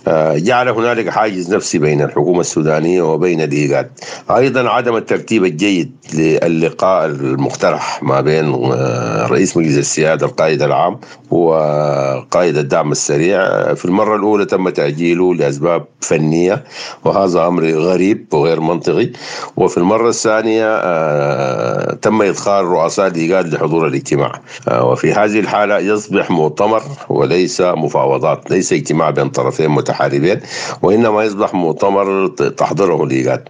آه، 0.08 0.38
جعل 0.38 0.70
هنالك 0.70 1.10
حاجز 1.10 1.54
نفسي 1.54 1.78
بين 1.78 2.02
الحكومة 2.02 2.40
السودانية 2.40 3.02
وبين 3.02 3.42
الإيجاد. 3.42 3.92
أيضا 4.32 4.70
عدم 4.70 4.96
الترتيب 4.96 5.46
الجيد 5.46 5.92
للقاء 6.14 7.06
المقترح 7.06 8.04
ما 8.04 8.22
بين 8.22 8.54
آه، 8.54 9.28
رئيس 9.28 9.58
مجلس 9.58 9.78
السيادة 9.78 10.26
القائد 10.26 10.62
العام 10.62 11.00
وقائد 11.32 12.58
الدعم 12.58 12.92
السريع. 12.92 13.74
في 13.74 13.86
المرة 13.86 14.16
الأولى 14.16 14.46
تم 14.46 14.70
تأجيله 14.70 15.34
لأسباب 15.66 15.86
فنية 16.02 16.64
وهذا 17.04 17.48
أمر 17.48 17.64
غريب 17.72 18.28
وغير 18.34 18.60
منطقي. 18.62 19.10
وفي 19.58 19.78
المرة 19.78 20.10
الثانية 20.10 20.66
آه، 20.68 21.94
تم 22.02 22.22
إدخال 22.22 22.66
رؤساء 22.66 23.08
الإيجاد 23.08 23.54
لحضور 23.54 23.88
الاجتماع. 23.88 24.32
آه، 24.68 24.86
وفي 24.86 25.14
هذه 25.14 25.40
الحالة 25.40 25.78
يصبح 25.78 26.32
مؤتمر 26.32 26.82
وليس 27.10 27.62
مفاوضات 27.62 28.52
ليس 28.52 28.74
اجتماع 28.74 29.10
بين 29.10 29.30
طرفين 29.30 29.70
متحاربين 29.70 30.40
وإنما 30.82 31.24
يصبح 31.24 31.54
مؤتمر 31.54 32.28
تحضره 32.28 33.04
الإيجاد. 33.04 33.50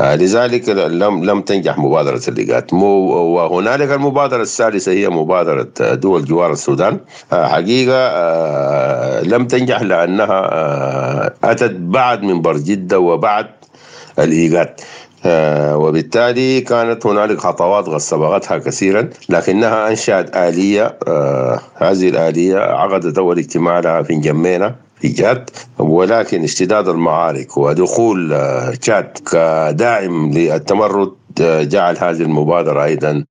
لذلك 0.00 0.68
لم 0.68 1.24
لم 1.24 1.40
تنجح 1.40 1.78
مبادرة 1.78 2.20
الإيجاد. 2.28 2.74
وهنالك 2.74 3.90
المبادرة 3.90 4.42
الثالثة 4.42 4.92
هي 4.92 5.08
مبادرة 5.08 5.68
دول 5.80 6.24
جوار 6.24 6.52
السودان. 6.52 7.00
حقيقة 7.32 8.04
لم 9.22 9.46
تنجح 9.46 9.82
لأنها 9.82 10.40
أتت 11.54 11.76
بعد 11.76 12.22
من 12.22 12.42
برجدة 12.42 12.98
وبعد 12.98 13.46
الإيجاد. 14.18 14.80
آه، 15.26 15.76
وبالتالي 15.76 16.60
كانت 16.60 17.06
هنالك 17.06 17.38
خطوات 17.38 17.88
صبغتها 17.88 18.58
كثيرا 18.58 19.10
لكنها 19.28 19.88
أنشأت 19.88 20.36
آلية 20.36 20.98
آه، 21.08 21.60
هذه 21.74 22.08
الآلية 22.08 22.58
عقدت 22.58 23.18
أول 23.18 23.38
اجتماع 23.38 23.78
لها 23.80 24.02
في 24.02 24.14
جمينة 24.16 24.74
في 25.00 25.08
جاد 25.08 25.50
ولكن 25.78 26.42
اشتداد 26.42 26.88
المعارك 26.88 27.56
ودخول 27.56 28.32
آه، 28.32 28.70
تشاد 28.70 29.18
كداعم 29.32 30.30
للتمرد 30.30 31.12
جعل 31.40 31.96
هذه 31.96 32.22
المبادرة 32.22 32.84
أيضا 32.84 33.24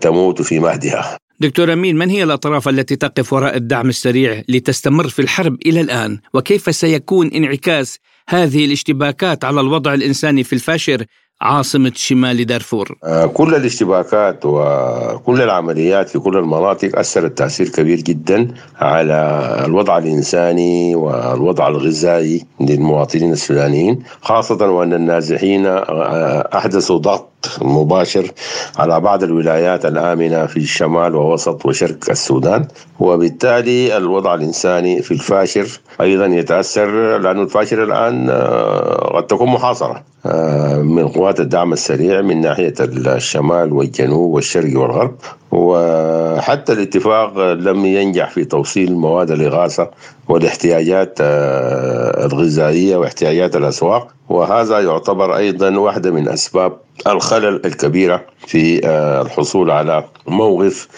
تموت 0.00 0.42
في 0.42 0.58
مهدها. 0.58 1.18
دكتور 1.40 1.72
أمين 1.72 1.96
من 1.96 2.10
هي 2.10 2.22
الأطراف 2.22 2.68
التي 2.68 2.96
تقف 2.96 3.32
وراء 3.32 3.56
الدعم 3.56 3.88
السريع 3.88 4.42
لتستمر 4.48 5.08
في 5.08 5.22
الحرب 5.22 5.56
إلى 5.66 5.80
الآن؟ 5.80 6.18
وكيف 6.34 6.74
سيكون 6.76 7.26
انعكاس 7.26 7.98
هذه 8.28 8.64
الاشتباكات 8.64 9.44
على 9.44 9.60
الوضع 9.60 9.94
الإنساني 9.94 10.44
في 10.44 10.52
الفاشر 10.52 11.04
عاصمة 11.40 11.92
شمال 11.94 12.46
دارفور؟ 12.46 12.98
آه، 13.04 13.26
كل 13.26 13.54
الاشتباكات 13.54 14.40
وكل 14.44 15.42
العمليات 15.42 16.08
في 16.08 16.18
كل 16.18 16.36
المناطق 16.36 16.98
أثرت 16.98 17.38
تأثير 17.38 17.68
كبير 17.68 18.00
جدا 18.00 18.48
على 18.76 19.62
الوضع 19.66 19.98
الإنساني 19.98 20.94
والوضع 20.94 21.68
الغذائي 21.68 22.46
للمواطنين 22.60 23.32
السودانيين 23.32 24.02
خاصة 24.20 24.70
وأن 24.70 24.92
النازحين 24.92 25.66
آه، 25.66 26.48
أحدثوا 26.54 26.98
ضغط 26.98 27.30
مباشر 27.62 28.30
على 28.78 29.00
بعض 29.00 29.22
الولايات 29.22 29.86
الآمنة 29.86 30.46
في 30.46 30.56
الشمال 30.56 31.14
ووسط 31.16 31.66
وشرق 31.66 32.10
السودان. 32.10 32.66
وبالتالي 33.00 33.96
الوضع 33.96 34.34
الإنساني 34.34 35.02
في 35.02 35.10
الفاشر 35.10 35.80
أيضا 36.00 36.26
يتأثر 36.26 37.18
لأن 37.18 37.42
الفاشر 37.42 37.84
الآن 37.84 38.30
آه، 38.30 39.16
قد 39.16 39.26
تكون 39.26 39.48
محاصرة 39.48 40.02
آه، 40.26 40.82
من 40.82 41.08
قوات 41.08 41.40
الدعم 41.40 41.72
السريع 41.72 42.20
من 42.20 42.40
ناحية 42.40 42.74
الشمال 42.80 43.72
والجنوب 43.72 44.34
والشرق 44.34 44.78
والغرب. 44.80 45.14
وحتى 45.52 46.72
الاتفاق 46.72 47.38
لم 47.38 47.86
ينجح 47.86 48.30
في 48.30 48.44
توصيل 48.44 48.92
مواد 48.96 49.30
الإغاثة 49.30 49.90
والاحتياجات 50.28 51.18
آه، 51.20 52.26
الغذائية 52.26 52.96
واحتياجات 52.96 53.56
الأسواق. 53.56 54.08
وهذا 54.28 54.80
يعتبر 54.80 55.36
أيضا 55.36 55.78
واحدة 55.78 56.10
من 56.10 56.28
أسباب 56.28 56.72
الخلل 57.06 57.66
الكبيرة 57.66 58.24
في 58.46 58.86
آه، 58.86 59.22
الحصول 59.22 59.70
على 59.70 60.04
موقف 60.26 60.88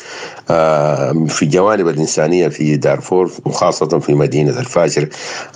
آه، 0.50 1.12
في 1.28 1.42
الجوانب 1.42 1.88
الإنسانية 1.88 2.49
في 2.49 2.76
دارفور 2.76 3.30
وخاصة 3.44 3.99
في 3.99 4.14
مدينة 4.14 4.59
الفاشر 4.61 5.09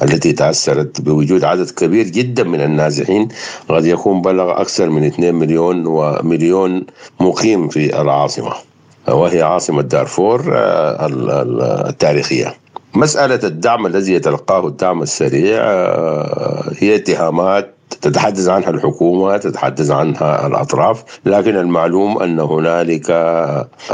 التي 0.03 0.33
تأثرت 0.33 1.01
بوجود 1.01 1.45
عدد 1.45 1.71
كبير 1.71 2.05
جدا 2.05 2.45
من 2.45 2.61
النازحين. 2.61 3.29
قد 3.69 3.85
يكون 3.87 4.23
بلغ 4.23 4.61
أكثر 4.61 4.91
من 4.91 5.05
2 5.05 5.35
مليون 5.35 5.87
ومليون 5.87 6.87
مقيم 7.21 7.69
في 7.69 8.01
العاصمة. 8.01 8.66
وهي 9.09 9.43
عاصمة 9.43 9.83
دارفور 9.83 10.43
آه، 10.55 11.07
التاريخية. 11.89 12.55
مسألة 12.95 13.41
الدعم 13.45 13.87
الذي 13.87 14.13
يتلقاه 14.13 14.67
الدعم 14.67 15.03
السريع 15.03 15.61
هي 16.79 16.95
اتهامات 16.97 17.77
تتحدث 18.01 18.49
عنها 18.49 18.71
الحكومة 18.71 19.37
تتحدث 19.37 19.91
عنها 19.91 20.47
الأطراف 20.47 21.05
لكن 21.27 21.57
المعلوم 21.57 22.23
أن 22.23 22.41
هنالك 22.41 23.11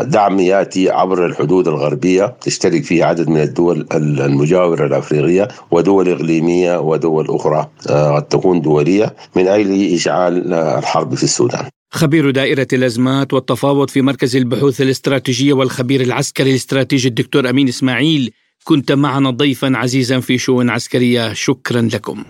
دعم 0.02 0.40
يأتي 0.40 0.90
عبر 0.90 1.26
الحدود 1.26 1.68
الغربية 1.68 2.34
تشترك 2.40 2.84
فيه 2.84 3.04
عدد 3.04 3.28
من 3.28 3.40
الدول 3.40 3.86
المجاورة 3.92 4.86
الأفريقية 4.86 5.48
ودول 5.70 6.08
إقليمية 6.08 6.80
ودول 6.80 7.26
أخرى 7.30 7.66
آه، 7.90 8.16
قد 8.16 8.22
تكون 8.22 8.60
دولية 8.60 9.14
من 9.36 9.48
أجل 9.48 9.94
إشعال 9.94 10.54
الحرب 10.54 11.14
في 11.14 11.22
السودان. 11.22 11.64
خبير 11.94 12.30
دائرة 12.30 12.66
الأزمات 12.72 13.32
والتفاوض 13.32 13.90
في 13.90 14.02
مركز 14.02 14.36
البحوث 14.36 14.80
الاستراتيجية 14.80 15.52
والخبير 15.52 16.00
العسكري 16.00 16.50
الاستراتيجي 16.50 17.08
الدكتور 17.08 17.50
أمين 17.50 17.68
إسماعيل 17.68 18.30
كنت 18.64 18.92
معنا 18.92 19.30
ضيفا 19.30 19.72
عزيزا 19.76 20.20
في 20.20 20.38
شؤون 20.38 20.70
عسكرية. 20.70 21.32
شكرا 21.32 21.88
لكم. 21.92 22.24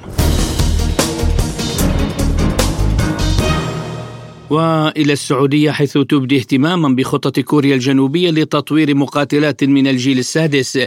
وإلى 4.51 5.13
السعودية 5.13 5.71
حيث 5.71 5.93
تبدي 5.93 6.37
اهتماما 6.37 6.89
بخطط 6.89 7.41
كوريا 7.41 7.75
الجنوبية 7.75 8.31
لتطوير 8.31 8.95
مقاتلات 8.95 9.65
من 9.65 9.87
الجيل 9.87 10.19
السادس. 10.19 10.79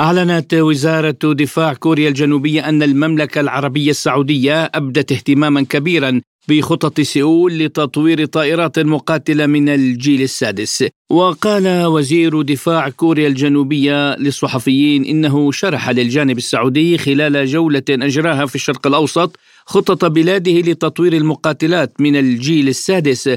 أعلنت 0.00 0.54
وزارة 0.54 1.18
دفاع 1.22 1.74
كوريا 1.74 2.08
الجنوبية 2.08 2.68
أن 2.68 2.82
المملكة 2.82 3.40
العربية 3.40 3.90
السعودية 3.90 4.64
أبدت 4.64 5.12
اهتماما 5.12 5.62
كبيرا 5.62 6.20
بخطط 6.48 7.00
سيول 7.00 7.58
لتطوير 7.58 8.24
طائرات 8.24 8.78
مقاتلة 8.78 9.46
من 9.46 9.68
الجيل 9.68 10.22
السادس. 10.22 10.84
وقال 11.10 11.86
وزير 11.86 12.42
دفاع 12.42 12.88
كوريا 12.88 13.28
الجنوبية 13.28 14.16
للصحفيين 14.16 15.04
إنه 15.04 15.52
شرح 15.52 15.90
للجانب 15.90 16.38
السعودي 16.38 16.98
خلال 16.98 17.46
جولة 17.46 17.82
أجراها 17.90 18.46
في 18.46 18.54
الشرق 18.54 18.86
الأوسط 18.86 19.38
خطط 19.66 20.04
بلاده 20.04 20.52
لتطوير 20.52 21.12
المقاتلات 21.12 22.00
من 22.00 22.16
الجيل 22.16 22.68
السادس. 22.68 23.30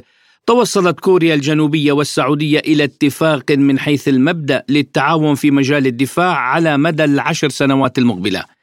توصلت 0.48 1.00
كوريا 1.00 1.36
الجنوبية 1.36 1.92
والسعودية 1.92 2.60
إلى 2.60 2.84
اتفاق 2.84 3.52
من 3.52 3.80
حيث 3.80 4.08
المبدأ 4.08 4.64
للتعاون 4.70 5.36
في 5.36 5.52
مجال 5.52 5.88
الدفاع 5.88 6.36
على 6.36 6.78
مدى 6.78 7.04
العشر 7.04 7.50
سنوات 7.50 7.98
المقبلة. 7.98 8.55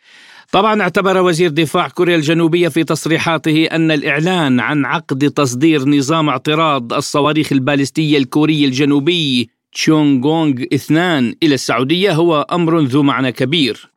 طبعا 0.52 0.82
اعتبر 0.82 1.22
وزير 1.22 1.50
دفاع 1.50 1.88
كوريا 1.88 2.16
الجنوبية 2.16 2.68
في 2.68 2.84
تصريحاته 2.84 3.64
أن 3.64 3.90
الإعلان 3.90 4.60
عن 4.60 4.84
عقد 4.84 5.30
تصدير 5.30 5.88
نظام 5.88 6.28
اعتراض 6.28 6.92
الصواريخ 6.92 7.52
البالستيه 7.52 8.18
الكوري 8.18 8.64
الجنوبي 8.64 9.50
تشونغونغ 9.72 10.62
اثنان 10.74 11.34
إلى 11.42 11.54
السعودية 11.54 12.12
هو 12.12 12.46
أمر 12.52 12.80
ذو 12.80 13.02
معنى 13.02 13.32
كبير. 13.32 13.90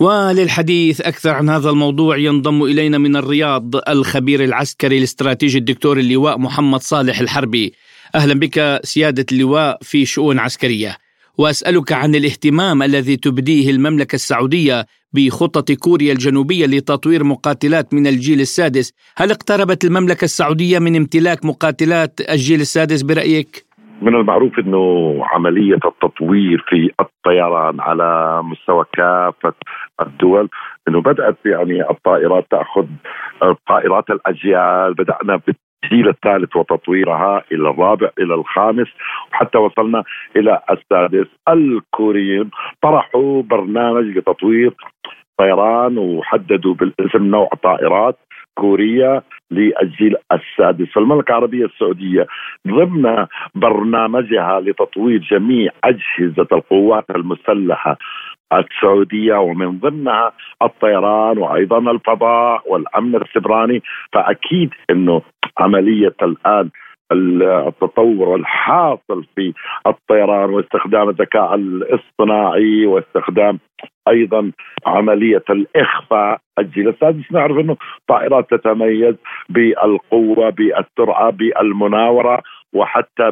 وللحديث 0.00 1.00
أكثر 1.00 1.30
عن 1.30 1.48
هذا 1.48 1.70
الموضوع 1.70 2.16
ينضم 2.16 2.62
إلينا 2.62 2.98
من 2.98 3.16
الرياض 3.16 3.76
الخبير 3.88 4.44
العسكري 4.44 4.98
الاستراتيجي 4.98 5.58
الدكتور 5.58 5.98
اللواء 5.98 6.38
محمد 6.38 6.80
صالح 6.80 7.20
الحربي. 7.20 7.72
أهلا 8.14 8.34
بك 8.34 8.80
سيادة 8.84 9.26
اللواء 9.32 9.78
في 9.82 10.06
شؤون 10.06 10.38
عسكرية. 10.38 10.96
وأسألك 11.38 11.92
عن 11.92 12.14
الاهتمام 12.14 12.82
الذي 12.82 13.16
تبديه 13.16 13.70
المملكة 13.70 14.14
السعودية 14.14 14.86
بخطط 15.14 15.72
كوريا 15.72 16.12
الجنوبية 16.12 16.66
لتطوير 16.66 17.24
مقاتلات 17.24 17.94
من 17.94 18.06
الجيل 18.06 18.40
السادس 18.40 18.92
هل 19.16 19.30
اقتربت 19.30 19.84
المملكة 19.84 20.24
السعودية 20.24 20.78
من 20.78 20.96
امتلاك 20.96 21.44
مقاتلات 21.44 22.20
الجيل 22.30 22.60
السادس 22.60 23.02
برأيك؟ 23.02 23.68
من 24.02 24.14
المعروف 24.14 24.58
إنه 24.58 25.14
عملية 25.24 25.74
التطوير 25.74 26.64
في 26.68 26.90
الطيران 27.00 27.80
على 27.80 28.40
مستوى 28.42 28.84
كافة 28.92 29.54
الدول 30.00 30.48
إنه 30.88 31.00
بدأت 31.00 31.36
يعني 31.46 31.90
الطائرات 31.90 32.46
تأخذ 32.50 32.86
طائرات 33.68 34.10
الأجيال 34.10 34.94
بدأنا 34.94 35.40
بالجيل 35.82 36.08
الثالث 36.08 36.56
وتطويرها 36.56 37.42
إلى 37.52 37.70
الرابع 37.70 38.10
إلى 38.18 38.34
الخامس 38.34 38.86
وحتى 39.32 39.58
وصلنا 39.58 40.04
إلى 40.36 40.60
السادس. 40.70 41.26
الكوريين 41.48 42.50
طرحوا 42.82 43.42
برنامج 43.42 44.04
لتطوير 44.18 44.74
طيران 45.38 45.98
وحددوا 45.98 46.74
بالاسم 46.74 47.22
نوع 47.22 47.48
طائرات 47.62 48.18
كوريا 48.54 49.22
للجيل 49.50 50.16
السادس. 50.32 50.88
فالمملكة 50.92 51.30
العربية 51.30 51.64
السعودية 51.64 52.26
ضمن 52.68 53.26
برنامجها 53.54 54.60
لتطوير 54.60 55.18
جميع 55.30 55.70
أجهزة 55.84 56.46
القوات 56.52 57.04
المسلحة 57.10 57.96
السعودية 58.52 59.34
ومن 59.34 59.78
ضمنها 59.78 60.32
الطيران 60.62 61.38
وأيضا 61.38 61.78
الفضاء 61.90 62.62
والأمن 62.72 63.16
السبراني. 63.16 63.82
فأكيد 64.12 64.70
أنه 64.90 65.22
عملية 65.58 66.14
الآن 66.22 66.70
التطور 67.12 68.34
الحاصل 68.36 69.24
في 69.36 69.52
الطيران 69.86 70.50
واستخدام 70.50 71.08
الذكاء 71.08 71.54
الاصطناعي 71.54 72.86
واستخدام 72.86 73.58
أيضا 74.08 74.52
عملية 74.86 75.44
الإخفاء 75.50 76.40
الجيل. 76.58 76.88
السادس 76.88 77.32
نعرف 77.32 77.58
إنه 77.58 77.76
طائرات 78.08 78.50
تتميز 78.50 79.14
بالقوة 79.48 80.50
بالسرعة 80.50 81.30
بالمناورة 81.30 82.42
وحتى 82.74 83.30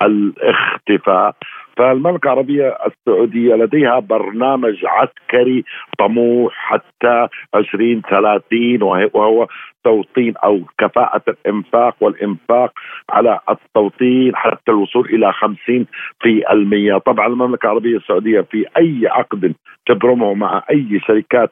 بالإختفاء؟ 0.00 1.34
فالمملكة 1.78 2.26
العربية 2.26 2.76
السعودية 2.86 3.54
لديها 3.54 3.98
برنامج 3.98 4.84
عسكري 4.84 5.64
طموح 5.98 6.52
حتى 6.54 7.28
2030 7.54 8.82
وهو 8.82 9.46
توطين 9.84 10.34
أو 10.44 10.60
كفاءة 10.78 11.22
الإنفاق 11.28 11.96
والإنفاق 12.00 12.72
على 13.10 13.40
التوطين 13.50 14.36
حتى 14.36 14.70
الوصول 14.70 15.06
إلى 15.06 15.32
50 15.32 15.86
في 16.20 16.52
المية. 16.52 16.98
طبعا 16.98 17.26
المملكة 17.26 17.66
العربية 17.66 17.96
السعودية 17.96 18.40
في 18.40 18.66
أي 18.76 19.02
عقد 19.06 19.54
تبرمه 19.86 20.34
مع 20.34 20.62
أي 20.70 21.00
شركات 21.06 21.50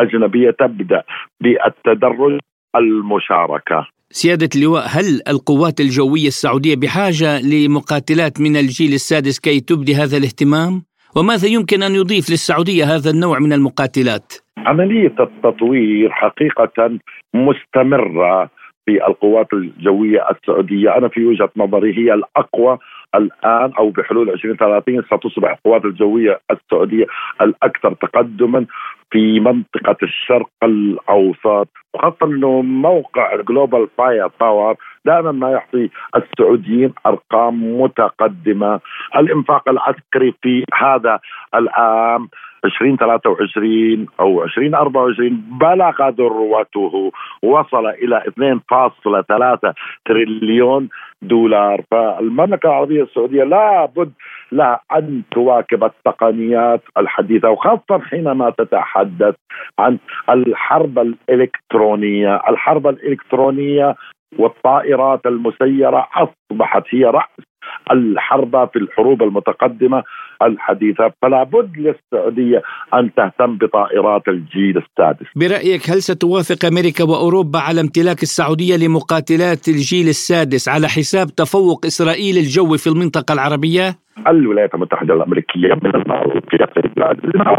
أجنبية 0.00 0.50
تبدأ 0.50 1.02
بالتدرج 1.40 2.38
المشاركة. 2.76 3.95
سيادة 4.10 4.48
اللواء 4.56 4.84
هل 4.88 5.20
القوات 5.28 5.80
الجوية 5.80 6.26
السعودية 6.26 6.76
بحاجة 6.76 7.40
لمقاتلات 7.40 8.40
من 8.40 8.56
الجيل 8.56 8.92
السادس 8.92 9.40
كي 9.40 9.60
تبدي 9.60 9.94
هذا 9.94 10.16
الاهتمام؟ 10.16 10.82
وماذا 11.16 11.48
يمكن 11.48 11.82
أن 11.82 11.94
يضيف 11.94 12.30
للسعودية 12.30 12.84
هذا 12.84 13.10
النوع 13.10 13.38
من 13.38 13.52
المقاتلات؟ 13.52 14.32
عملية 14.58 15.14
التطوير 15.20 16.10
حقيقة 16.10 16.98
مستمرة 17.34 18.50
في 18.84 19.06
القوات 19.08 19.52
الجوية 19.52 20.20
السعودية 20.30 20.96
أنا 20.98 21.08
في 21.08 21.24
وجهة 21.24 21.50
نظري 21.56 21.98
هي 21.98 22.14
الأقوى 22.14 22.78
الآن 23.16 23.72
أو 23.78 23.90
بحلول 23.90 24.30
2030 24.30 25.02
ستصبح 25.02 25.50
القوات 25.50 25.84
الجوية 25.84 26.40
السعودية 26.50 27.06
الأكثر 27.40 27.92
تقدما 27.92 28.66
في 29.10 29.40
منطقة 29.40 29.96
الشرق 30.02 30.48
الأوسط 30.62 31.68
وخاصة 31.94 32.16
أنه 32.26 32.62
موقع 32.62 33.36
Global 33.48 33.88
Fire 33.98 34.28
Power 34.40 34.76
دائما 35.04 35.32
ما 35.32 35.50
يعطي 35.50 35.90
السعوديين 36.16 36.92
أرقام 37.06 37.80
متقدمة. 37.80 38.80
الإنفاق 39.16 39.68
العسكري 39.68 40.34
في 40.42 40.64
هذا 40.74 41.18
العام 41.54 42.28
2023 42.64 44.06
أو 44.20 44.44
2024 44.44 45.42
بلغ 45.60 46.08
ذروته 46.08 47.12
وصل 47.42 47.86
إلى 47.86 48.22
2.3 48.26 49.74
تريليون 50.06 50.88
دولار. 51.22 51.82
فالمملكة 51.90 52.66
العربية 52.66 53.02
السعودية 53.02 53.44
لابد 53.44 54.12
لها 54.52 54.80
أن 54.96 55.22
تواكب 55.30 55.84
التقنيات 55.84 56.82
الحديثة 56.98 57.50
وخاصة 57.50 57.98
حينما 58.10 58.50
تتحدث 58.50 59.34
عن 59.78 59.98
الحرب 60.30 60.98
الإلكترونية، 60.98 62.40
الحرب 62.48 62.86
الإلكترونية 62.86 63.94
والطائرات 64.38 65.26
المسيرة 65.26 66.08
أصبحت 66.14 66.82
هي 66.90 67.04
رأس 67.04 67.46
الحرب 67.92 68.68
في 68.72 68.78
الحروب 68.78 69.22
المتقدمة. 69.22 70.02
الحديثه 70.42 71.12
فلا 71.22 71.42
بد 71.42 71.70
للسعودية 71.76 72.62
أن 72.94 73.14
تهتم 73.14 73.56
بطائرات 73.56 74.28
الجيل 74.28 74.76
السادس. 74.78 75.26
برأيك 75.36 75.90
هل 75.90 76.02
ستوافق 76.02 76.64
أمريكا 76.64 77.04
وأوروبا 77.04 77.58
على 77.58 77.80
امتلاك 77.80 78.22
السعودية 78.22 78.76
لمقاتلات 78.76 79.68
الجيل 79.68 80.08
السادس 80.08 80.68
على 80.68 80.88
حساب 80.88 81.26
تفوق 81.26 81.86
إسرائيل 81.86 82.36
الجوي 82.36 82.78
في 82.78 82.86
المنطقة 82.86 83.32
العربية؟ 83.32 83.94
الولايات 84.28 84.74
المتحدة 84.74 85.14
الأمريكية 85.14 85.74
من 85.82 85.94
المعروف 85.94 86.44
في 86.50 86.80
البلاد 86.84 87.16
انها 87.24 87.56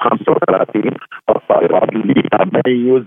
35 0.00 0.92
الطائرات 1.30 1.88
لتميز 1.94 3.02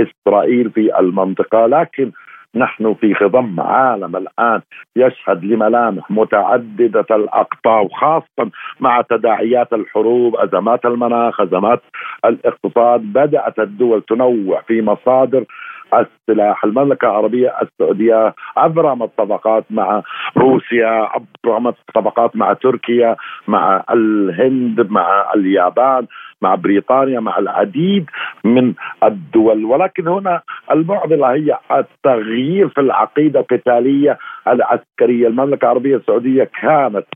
إسرائيل 0.00 0.70
في 0.70 0.98
المنطقة 1.00 1.66
لكن 1.66 2.12
نحن 2.56 2.94
في 2.94 3.14
خضم 3.14 3.60
عالم 3.60 4.16
الآن 4.16 4.60
يشهد 4.96 5.44
لملامح 5.44 6.10
متعددة 6.10 7.06
الاقطاب 7.10 7.92
خاصه 7.92 8.50
مع 8.80 9.00
تداعيات 9.00 9.72
الحروب، 9.72 10.36
أزمات 10.36 10.86
المناخ، 10.86 11.40
أزمات 11.40 11.82
الاقتصاد، 12.24 13.00
بدأت 13.00 13.58
الدول 13.58 14.02
تنوع 14.02 14.60
في 14.66 14.82
مصادر 14.82 15.44
السلاح 16.00 16.64
المملكة 16.64 17.04
العربية 17.04 17.54
السعودية 17.62 18.34
أبرمت 18.56 19.10
صفقات 19.18 19.64
مع 19.70 20.02
روسيا 20.36 21.08
أبرمت 21.16 21.74
صفقات 21.94 22.36
مع 22.36 22.52
تركيا 22.52 23.16
مع 23.48 23.84
الهند 23.90 24.90
مع 24.90 25.32
اليابان 25.34 26.06
مع 26.42 26.54
بريطانيا 26.54 27.20
مع 27.20 27.38
العديد 27.38 28.10
من 28.44 28.74
الدول. 29.04 29.64
ولكن 29.64 30.08
هنا 30.08 30.42
المعضلة 30.70 31.32
هي 31.32 31.58
التغيير 31.72 32.68
في 32.68 32.80
العقيدة 32.80 33.40
القتالية 33.40 34.18
العسكرية. 34.48 35.28
المملكة 35.28 35.64
العربية 35.64 35.96
السعودية 35.96 36.50
كانت 36.60 37.06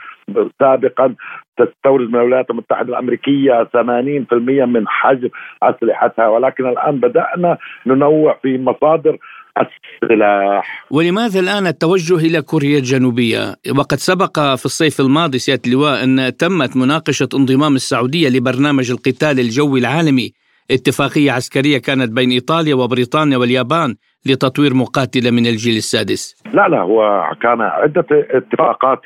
سابقا 0.60 1.14
تستورد 1.58 2.08
من 2.08 2.14
الولايات 2.14 2.50
المتحدة 2.50 2.88
الأمريكية 2.88 3.64
80% 3.64 4.64
من 4.64 4.88
حجم 4.88 5.28
أسلحتها 5.62 6.28
ولكن 6.28 6.66
الآن 6.66 7.00
بدأنا 7.00 7.58
ننوع 7.86 8.38
في 8.42 8.58
مصادر 8.58 9.18
السلاح. 9.58 10.86
ولماذا 10.90 11.40
الآن 11.40 11.66
التوجه 11.66 12.16
إلى 12.16 12.42
كوريا 12.42 12.78
الجنوبية؟ 12.78 13.54
وقد 13.78 13.96
سبق 13.96 14.38
في 14.38 14.64
الصيف 14.64 15.00
الماضي 15.00 15.38
سيادة 15.38 15.62
اللواء 15.66 16.04
أن 16.04 16.36
تمت 16.36 16.76
مناقشة 16.76 17.28
انضمام 17.34 17.74
السعودية 17.74 18.28
لبرنامج 18.28 18.90
القتال 18.90 19.40
الجوي 19.40 19.80
العالمي. 19.80 20.32
اتفاقية 20.70 21.32
عسكرية 21.32 21.78
كانت 21.78 22.12
بين 22.12 22.30
إيطاليا 22.30 22.74
وبريطانيا 22.74 23.36
واليابان 23.36 23.94
لتطوير 24.26 24.74
مقاتلة 24.74 25.30
من 25.30 25.46
الجيل 25.46 25.76
السادس. 25.76 26.42
لا 26.52 26.68
لا 26.68 26.80
هو 26.80 27.30
كان 27.42 27.60
عدة 27.60 28.06
اتفاقات. 28.10 29.00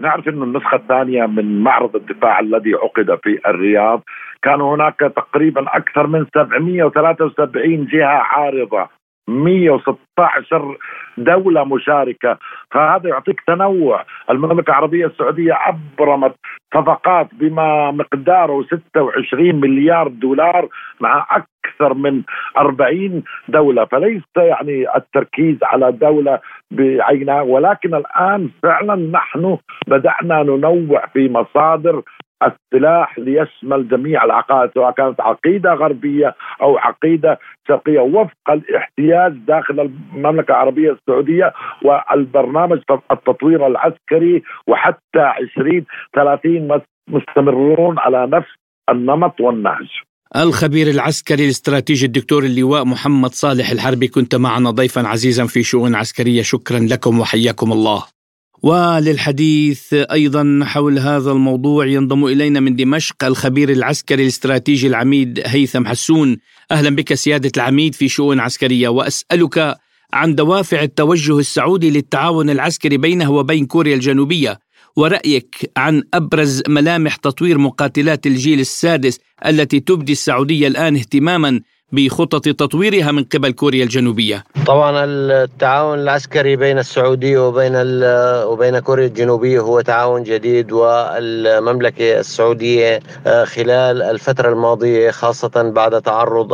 نعرف 0.00 0.28
أن 0.28 0.42
النسخة 0.42 0.76
الثانية 0.76 1.26
من 1.26 1.62
معرض 1.62 1.96
الدفاع 1.96 2.40
الذي 2.40 2.74
عقد 2.74 3.18
في 3.22 3.38
الرياض 3.48 4.02
كان 4.42 4.60
هناك 4.60 4.98
تقريبا 5.16 5.64
أكثر 5.76 6.06
من 6.06 6.26
773 6.34 7.86
جهة 7.86 8.06
عارضة 8.06 8.88
116 9.28 10.76
دولة 11.18 11.64
مشاركة. 11.64 12.38
فهذا 12.70 13.08
يعطيك 13.08 13.40
تنوع. 13.46 14.04
المملكة 14.30 14.70
العربية 14.70 15.06
السعودية 15.06 15.58
أبرمت 15.66 16.34
صفقات 16.74 17.28
بما 17.32 17.90
مقداره 17.90 18.62
26 18.62 19.54
مليار 19.60 20.08
دولار 20.08 20.68
مع 21.00 21.26
أكثر 21.30 21.94
من 21.94 22.22
40 22.58 23.22
دولة. 23.48 23.84
فليس 23.84 24.22
يعني 24.36 24.96
التركيز 24.96 25.56
على 25.62 25.92
دولة 25.92 26.40
بعينها 26.70 27.42
ولكن 27.42 27.94
الآن 27.94 28.50
فعلا 28.62 28.94
نحن 28.94 29.58
بدأنا 29.86 30.42
ننوع 30.42 31.06
في 31.06 31.28
مصادر 31.28 32.02
السلاح 32.42 33.18
ليشمل 33.18 33.88
جميع 33.88 34.24
العقائد 34.24 34.70
سواء 34.74 34.90
كانت 34.90 35.20
عقيدة 35.20 35.74
غربية 35.74 36.34
أو 36.62 36.78
عقيدة 36.78 37.38
شرقية 37.68 38.00
وفق 38.00 38.50
الاحتياج 38.50 39.32
داخل 39.32 39.80
المملكة 39.80 40.50
العربية 40.50 40.92
السعودية 40.92 41.52
والبرنامج 41.82 42.80
التطوير 43.12 43.66
العسكري 43.66 44.42
وحتى 44.68 45.32
2030 45.40 46.80
مستمرون 47.10 47.98
على 47.98 48.26
نفس 48.26 48.48
النمط 48.90 49.40
والنهج. 49.40 49.88
الخبير 50.36 50.86
العسكري 50.86 51.44
الاستراتيجي 51.44 52.06
الدكتور 52.06 52.42
اللواء 52.42 52.84
محمد 52.84 53.30
صالح 53.30 53.70
الحربي 53.70 54.08
كنت 54.08 54.34
معنا 54.34 54.70
ضيفا 54.70 55.08
عزيزا 55.08 55.46
في 55.46 55.62
شؤون 55.62 55.94
عسكرية 55.94 56.42
شكرا 56.42 56.78
لكم 56.78 57.20
وحياكم 57.20 57.72
الله. 57.72 58.15
وللحديث 58.62 59.94
أيضا 59.94 60.60
حول 60.64 60.98
هذا 60.98 61.32
الموضوع 61.32 61.86
ينضم 61.86 62.24
إلينا 62.24 62.60
من 62.60 62.76
دمشق 62.76 63.24
الخبير 63.24 63.70
العسكري 63.70 64.22
الاستراتيجي 64.22 64.86
العميد 64.86 65.42
هيثم 65.46 65.86
حسون. 65.86 66.36
أهلا 66.70 66.96
بك 66.96 67.14
سيادة 67.14 67.52
العميد 67.56 67.94
في 67.94 68.08
شؤون 68.08 68.40
عسكرية. 68.40 68.88
وأسألك 68.88 69.76
عن 70.12 70.34
دوافع 70.34 70.82
التوجه 70.82 71.38
السعودي 71.38 71.90
للتعاون 71.90 72.50
العسكري 72.50 72.96
بينه 72.96 73.30
وبين 73.30 73.66
كوريا 73.66 73.94
الجنوبية 73.94 74.58
ورأيك 74.96 75.72
عن 75.76 76.02
أبرز 76.14 76.62
ملامح 76.68 77.16
تطوير 77.16 77.58
مقاتلات 77.58 78.26
الجيل 78.26 78.60
السادس 78.60 79.18
التي 79.46 79.80
تبدي 79.80 80.12
السعودية 80.12 80.68
الآن 80.68 80.96
اهتماما 80.96 81.60
بخطط 81.92 82.44
تطويرها 82.44 83.12
من 83.12 83.24
قبل 83.24 83.52
كوريا 83.52 83.84
الجنوبية. 83.84 84.44
طبعا 84.66 85.04
التعاون 85.04 85.98
العسكري 85.98 86.56
بين 86.56 86.78
السعودية 86.78 87.48
وبين 87.48 87.72
وبين 88.46 88.78
كوريا 88.78 89.06
الجنوبية 89.06 89.60
هو 89.60 89.80
تعاون 89.80 90.22
جديد 90.22 90.72
والمملكة 90.72 92.18
السعودية 92.20 93.00
آه، 93.26 93.44
خلال 93.44 94.02
الفترة 94.02 94.48
الماضية 94.48 95.10
خاصة 95.10 95.70
بعد 95.74 96.02
تعرض 96.02 96.48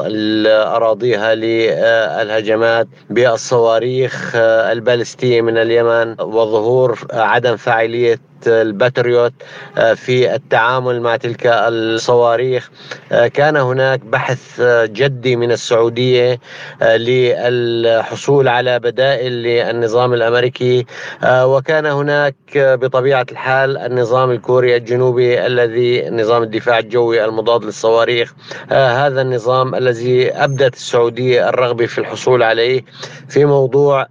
أراضيها 0.47 1.35
للهجمات 1.35 2.89
بالصواريخ 3.11 4.33
آه، 4.35 4.73
البالستية 4.73 5.41
من 5.41 5.59
اليمن 5.59 6.21
وظهور 6.21 6.99
عدم 7.13 7.57
فاعلية 7.57 8.21
الباتريوت 8.47 9.33
آه، 9.79 9.95
في 9.95 10.35
التعامل 10.35 11.01
مع 11.01 11.17
تلك 11.17 11.47
الصواريخ. 11.47 12.71
آه، 13.13 13.27
كان 13.27 13.57
هناك 13.57 14.01
بحث 14.01 14.61
آه، 14.61 14.87
جدي 14.87 15.37
من 15.37 15.53
السعودية 15.53 16.41
للحصول 16.83 18.49
على 18.49 18.79
بدائل 18.79 19.33
للنظام 19.33 20.15
الأمريكي. 20.15 20.87
وكان 21.25 21.87
هناك 21.87 22.35
بطبيعة 22.57 23.27
الحال 23.33 23.79
النظام 23.79 24.31
الكوري 24.31 24.77
الجنوبي 24.77 25.47
الذي 25.47 26.11
نظام 26.11 26.43
الدفاع 26.43 26.79
الجوي 26.79 27.25
المضاد 27.25 27.65
للصواريخ. 27.65 28.35
هذا 28.71 29.23
النظام 29.23 29.75
الذي 29.75 30.33
أبدت 30.33 30.75
السعودية 30.75 31.49
الرغبة 31.49 31.87
في 31.87 31.99
الحصول 31.99 32.43
عليه 32.43 32.85
في 33.29 33.45
موضوع 33.45 34.07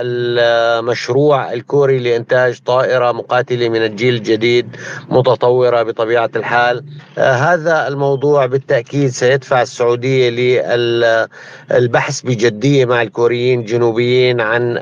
المشروع 0.00 1.52
الكوري 1.52 1.98
لإنتاج 1.98 2.58
طائرة 2.66 3.12
مقاتلة 3.12 3.63
من 3.68 3.84
الجيل 3.84 4.14
الجديد 4.14 4.76
متطورة 5.08 5.82
بطبيعة 5.82 6.30
الحال. 6.36 6.84
آه، 7.18 7.32
هذا 7.32 7.88
الموضوع 7.88 8.46
بالتأكيد 8.46 9.08
سيدفع 9.08 9.62
السعودية 9.62 10.30
للبحث 11.70 12.20
بجدية 12.20 12.84
مع 12.84 13.02
الكوريين 13.02 13.60
الجنوبيين 13.60 14.40
عن 14.40 14.78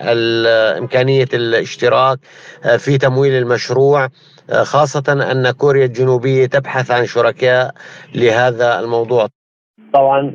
إمكانية 0.79 1.29
الاشتراك 1.35 2.19
آه، 2.65 2.77
في 2.77 2.99
تمويل 2.99 3.33
المشروع. 3.33 4.09
آه، 4.51 4.63
خاصة 4.65 5.03
أن 5.09 5.51
كوريا 5.51 5.85
الجنوبية 5.85 6.47
تبحث 6.47 6.91
عن 6.91 7.07
شركاء 7.07 7.75
لهذا 8.15 8.81
الموضوع. 8.81 9.42
طبعا 9.93 10.33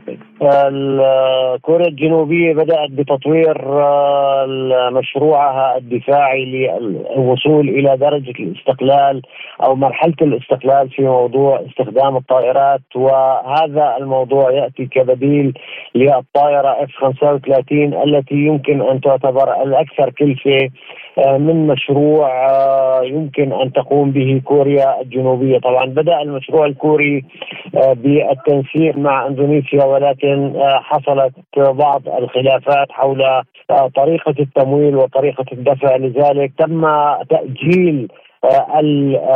كوريا 1.62 1.88
الجنوبية 1.88 2.54
بدأت 2.54 2.92
بتطوير 2.92 3.82
آه، 3.82 4.90
مشروعها 4.94 5.78
الدفاعي 5.78 6.46
للوصول 6.46 7.70
إلى 7.70 7.98
درجة 7.98 8.34
الاستقلال 8.40 9.22
أو 9.64 9.76
مرحلة 9.76 10.16
الاستقلال 10.22 10.90
في 10.90 11.02
موضوع 11.02 11.62
استخدام 11.70 12.18
الطائرات. 12.18 12.82
وهذا 12.96 13.98
الموضوع 14.00 14.52
يأتي 14.52 14.86
كبديل 14.86 15.54
للطائرة 15.96 16.84
اف 16.84 16.92
35 16.96 17.94
التي 17.94 18.36
يمكن 18.36 18.82
أن 18.82 19.02
تعتبر 19.02 19.64
الأكثر 19.64 20.10
كلفة 20.10 20.70
من 21.18 21.68
مشروع 21.68 22.50
آه، 22.50 23.02
يمكن 23.04 23.54
أن 23.54 23.74
تقوم 23.74 24.12
به 24.12 24.42
كوريا 24.46 25.02
الجنوبية، 25.02 25.60
طبعا 25.60 25.86
بدأ 25.86 26.22
المشروع 26.22 26.66
الكوري 26.66 27.26
بالتنسيق 27.74 28.98
مع 28.98 29.28
إندونيسيا 29.28 29.86
ولكن 29.86 30.56
آه، 30.56 30.80
حصلت 30.84 31.34
بعض 31.58 32.02
الخلافات 32.08 32.92
حول 32.92 33.22
آه، 33.22 33.90
طريقة 33.96 34.36
التمويل 34.40 34.96
وطريقة 34.96 35.46
الدفع. 35.52 35.96
لذلك 35.96 36.52
تم 36.58 36.88
تأجيل 37.30 38.08
آه، 38.44 38.80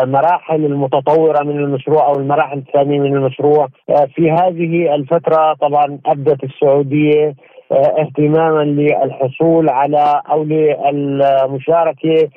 المراحل 0.04 0.66
المتطورة 0.66 1.44
من 1.44 1.60
المشروع 1.60 2.08
أو 2.08 2.14
المراحل 2.14 2.58
الثانية 2.58 3.00
من 3.00 3.16
المشروع. 3.16 3.68
في 4.16 4.32
هذه 4.32 4.96
الفترة 4.96 5.54
طبعا 5.54 6.00
أبدت 6.06 6.44
السعودية 6.44 7.36
اهتماما 7.72 8.64
للحصول 8.64 9.70
على 9.70 10.22
أو 10.30 10.44
للمشاركة 10.44 12.30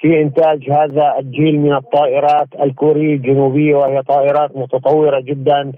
في 0.00 0.22
إنتاج 0.22 0.70
هذا 0.70 1.14
الجيل 1.18 1.60
من 1.60 1.72
الطائرات 1.72 2.48
الكوريه 2.62 3.14
الجنوبية 3.14 3.74
وهي 3.74 4.02
طائرات 4.02 4.56
متطورة 4.56 5.20
جدا 5.20 5.72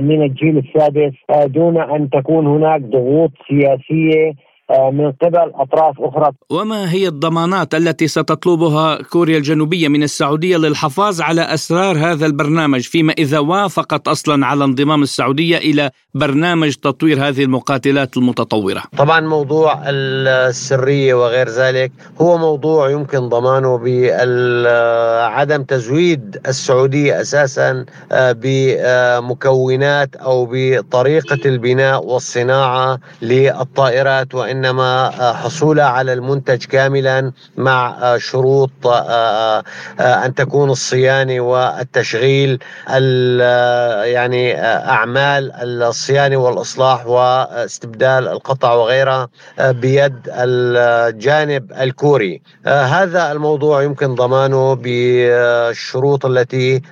من 0.00 0.22
الجيل 0.22 0.58
السادس. 0.58 1.12
دون 1.46 1.80
أن 1.80 2.10
تكون 2.10 2.46
هناك 2.46 2.80
ضغوط 2.80 3.30
سياسية 3.48 4.28
آه، 4.28 4.47
من 4.70 5.12
قبل 5.12 5.52
أطراف 5.54 6.00
أخرى. 6.00 6.32
وما 6.50 6.92
هي 6.92 7.08
الضمانات 7.08 7.74
التي 7.74 8.08
ستطلبها 8.08 9.02
كوريا 9.02 9.38
الجنوبية 9.38 9.88
من 9.88 10.02
السعودية 10.02 10.56
للحفاظ 10.56 11.20
على 11.20 11.40
أسرار 11.40 11.98
هذا 11.98 12.26
البرنامج 12.26 12.80
فيما 12.80 13.12
إذا 13.18 13.38
وافقت 13.38 14.08
أصلا 14.08 14.46
على 14.46 14.64
انضمام 14.64 15.02
السعودية 15.02 15.56
إلى 15.56 15.90
برنامج 16.14 16.74
تطوير 16.74 17.28
هذه 17.28 17.44
المقاتلات 17.44 18.16
المتطورة؟ 18.16 18.82
طبعا 18.98 19.20
موضوع 19.20 19.82
السرية 19.86 21.14
وغير 21.14 21.48
ذلك 21.48 21.92
هو 22.20 22.38
موضوع 22.38 22.90
يمكن 22.90 23.28
ضمانه 23.28 23.76
بعدم 23.78 25.62
تزويد 25.62 26.40
السعودية 26.48 27.20
أساسا 27.20 27.84
آه، 28.12 28.32
بمكونات 28.32 30.16
أو 30.16 30.48
بطريقة 30.52 31.40
البناء 31.46 32.04
والصناعة 32.04 32.98
للطائرات 33.22 34.34
وان 34.34 34.57
وإنما 34.58 35.20
آه، 35.20 35.32
حصولها 35.32 35.84
على 35.84 36.12
المنتج 36.12 36.64
كاملا 36.64 37.32
مع 37.56 37.96
آه، 38.02 38.18
شروط 38.18 38.70
آه، 38.86 39.62
أن 40.00 40.34
تكون 40.34 40.70
الصيانة 40.70 41.40
والتشغيل 41.40 42.58
يعني 44.04 44.60
أعمال 44.64 45.52
الصيانة 45.82 46.36
والإصلاح 46.36 47.06
واستبدال 47.06 48.28
القطع 48.28 48.72
وغيرها 48.72 49.28
بيد 49.60 50.20
الجانب 50.28 51.72
الكوري. 51.72 52.42
هذا 52.66 53.32
الموضوع 53.32 53.82
يمكن 53.82 54.14
ضمانه 54.14 54.74
بالشروط 54.74 56.26
التي 56.26 56.82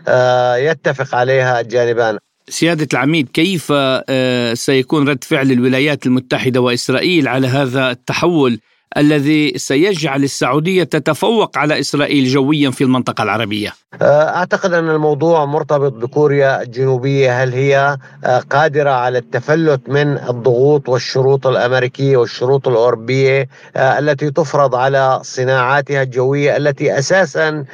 يتفق 0.57 1.15
عليها 1.15 1.61
الجانبان. 1.61 2.19
سيادة 2.49 2.89
العميد 2.93 3.29
كيف 3.29 3.73
آه، 3.73 4.55
سيكون 4.55 5.09
رد 5.09 5.25
فعل 5.25 5.51
الولايات 5.51 6.07
المتحدة 6.07 6.61
وإسرائيل 6.61 7.29
على 7.29 7.47
هذا 7.47 7.91
التحول 7.91 8.61
الذي 8.97 9.53
سيجعل 9.59 10.25
السعودية 10.25 10.85
تتفوق 10.85 11.59
على 11.59 11.81
إسرائيل 11.81 12.27
جويا 12.27 12.71
في 12.71 12.85
المنطقة 12.85 13.23
العربية؟ 13.23 13.73
آه، 14.03 14.37
أعتقد 14.37 14.73
أن 14.73 14.91
الموضوع 14.91 15.45
مرتبط 15.45 15.93
بكوريا 15.93 16.63
الجنوبية. 16.63 17.43
هل 17.43 17.53
هي 17.53 17.99
آه، 18.25 18.39
قادرة 18.39 18.91
على 18.91 19.19
التفلت 19.19 19.89
من 19.89 20.19
الضغوط 20.19 20.89
والشروط 20.89 21.47
الأمريكية 21.47 22.17
والشروط 22.17 22.69
الأوروبية 22.69 23.49
التي 23.77 24.31
تفرض 24.31 24.75
على 24.75 25.21
صناعاتها 25.23 26.03
الجوية 26.03 26.57
التي 26.57 26.99
أساسا 26.99 27.65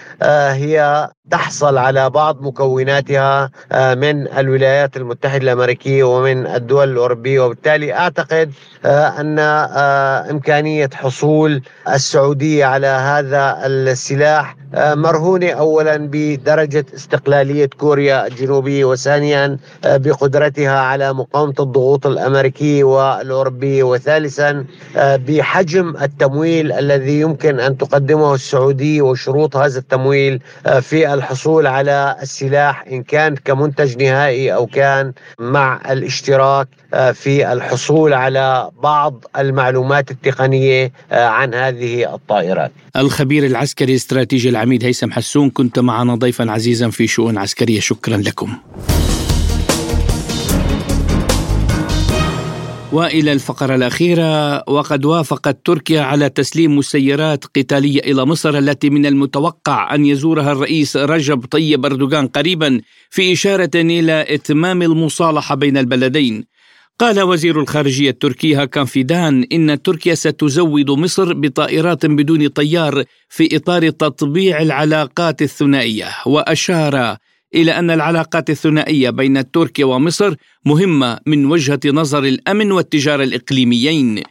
هي 0.52 1.08
تحصل 1.30 1.78
على 1.78 2.10
بعض 2.10 2.42
مكوناتها 2.42 3.50
آه، 3.72 3.94
من 3.94 4.28
الولايات 4.28 4.96
المتحدة 4.96 5.42
الأمريكية 5.42 6.04
ومن 6.04 6.46
الدول 6.46 6.90
الأوروبية. 6.92 7.40
وبالتالي 7.40 7.94
أعتقد 7.94 8.52
آه، 8.84 9.20
أن 9.20 9.38
آه، 9.38 10.30
إمكانية 10.30 10.90
حصول 10.94 11.62
السعودية 11.88 12.64
على 12.64 12.86
هذا 12.86 13.66
السلاح 13.66 14.56
مرهونة 14.74 15.50
أولا 15.50 15.96
بدرجة 15.96 16.86
استقلالية 16.94 17.66
كوريا 17.66 18.26
الجنوبية 18.26 18.84
وثانيا 18.84 19.58
بقدرتها 19.84 20.78
على 20.78 21.12
مقاومة 21.12 21.54
الضغوط 21.60 22.06
الأمريكية 22.06 22.84
والأوروبية 22.84 23.82
وثالثا 23.82 24.64
بحجم 24.96 25.94
التمويل 26.02 26.72
الذي 26.72 27.20
يمكن 27.20 27.60
أن 27.60 27.78
تقدمه 27.78 28.34
السعودية 28.34 29.02
وشروط 29.02 29.56
هذا 29.56 29.78
التمويل 29.78 30.40
في 30.80 31.14
الحصول 31.14 31.66
على 31.66 32.16
السلاح 32.22 32.84
إن 32.92 33.02
كان 33.02 33.36
كمنتج 33.36 34.02
نهائي 34.02 34.54
أو 34.54 34.66
كان 34.66 35.12
مع 35.38 35.80
الاشتراك 35.92 36.68
آه، 36.94 37.12
في 37.12 37.52
الحصول 37.52 38.12
على 38.12 38.70
بعض 38.82 39.24
المعلومات 39.38 40.10
التقنية 40.10 40.92
آه، 41.12 41.26
عن 41.26 41.54
هذه 41.54 42.14
الطائرات. 42.14 42.72
الخبير 42.96 43.46
العسكري 43.46 43.90
الاستراتيجي 43.92 44.48
العميد 44.62 44.84
هيثم 44.84 45.12
حسون 45.12 45.50
كنت 45.50 45.78
معنا 45.78 46.14
ضيفا 46.14 46.50
عزيزا 46.50 46.90
في 46.90 47.06
شؤون 47.06 47.38
عسكرية 47.38 47.80
شكرا 47.80 48.16
لكم 48.16 48.56
وإلى 52.92 53.32
الفقرة 53.32 53.74
الأخيرة 53.74 54.56
وقد 54.70 55.04
وافقت 55.04 55.66
تركيا 55.66 56.00
على 56.00 56.28
تسليم 56.28 56.76
مسيرات 56.76 57.44
قتالية 57.44 58.00
إلى 58.00 58.24
مصر 58.24 58.58
التي 58.58 58.90
من 58.90 59.06
المتوقع 59.06 59.94
أن 59.94 60.06
يزورها 60.06 60.52
الرئيس 60.52 60.96
رجب 60.96 61.44
طيب 61.44 61.86
أردوغان 61.86 62.26
قريبا 62.26 62.80
في 63.10 63.32
إشارة 63.32 63.70
إلى 63.74 64.26
إتمام 64.28 64.82
المصالحة 64.82 65.54
بين 65.54 65.76
البلدين. 65.76 66.44
قال 66.98 67.20
وزير 67.20 67.60
الخارجية 67.60 68.10
التركي 68.10 68.54
هاكان 68.54 68.84
فيدان 68.84 69.46
إن 69.52 69.82
تركيا 69.82 70.14
ستزود 70.14 70.90
مصر 70.90 71.32
بطائرات 71.32 72.06
بدون 72.06 72.48
طيار 72.48 73.04
في 73.28 73.56
إطار 73.56 73.90
تطبيع 73.90 74.62
العلاقات 74.62 75.42
الثنائية. 75.42 76.08
وأشار 76.26 77.16
إلى 77.54 77.78
أن 77.78 77.90
العلاقات 77.90 78.50
الثنائية 78.50 79.10
بين 79.10 79.50
تركيا 79.50 79.84
ومصر 79.84 80.34
مهمة 80.66 81.18
من 81.26 81.46
وجهة 81.46 81.80
نظر 81.86 82.24
الأمن 82.24 82.72
والتجارة 82.72 83.24
الإقليميين. 83.24 84.22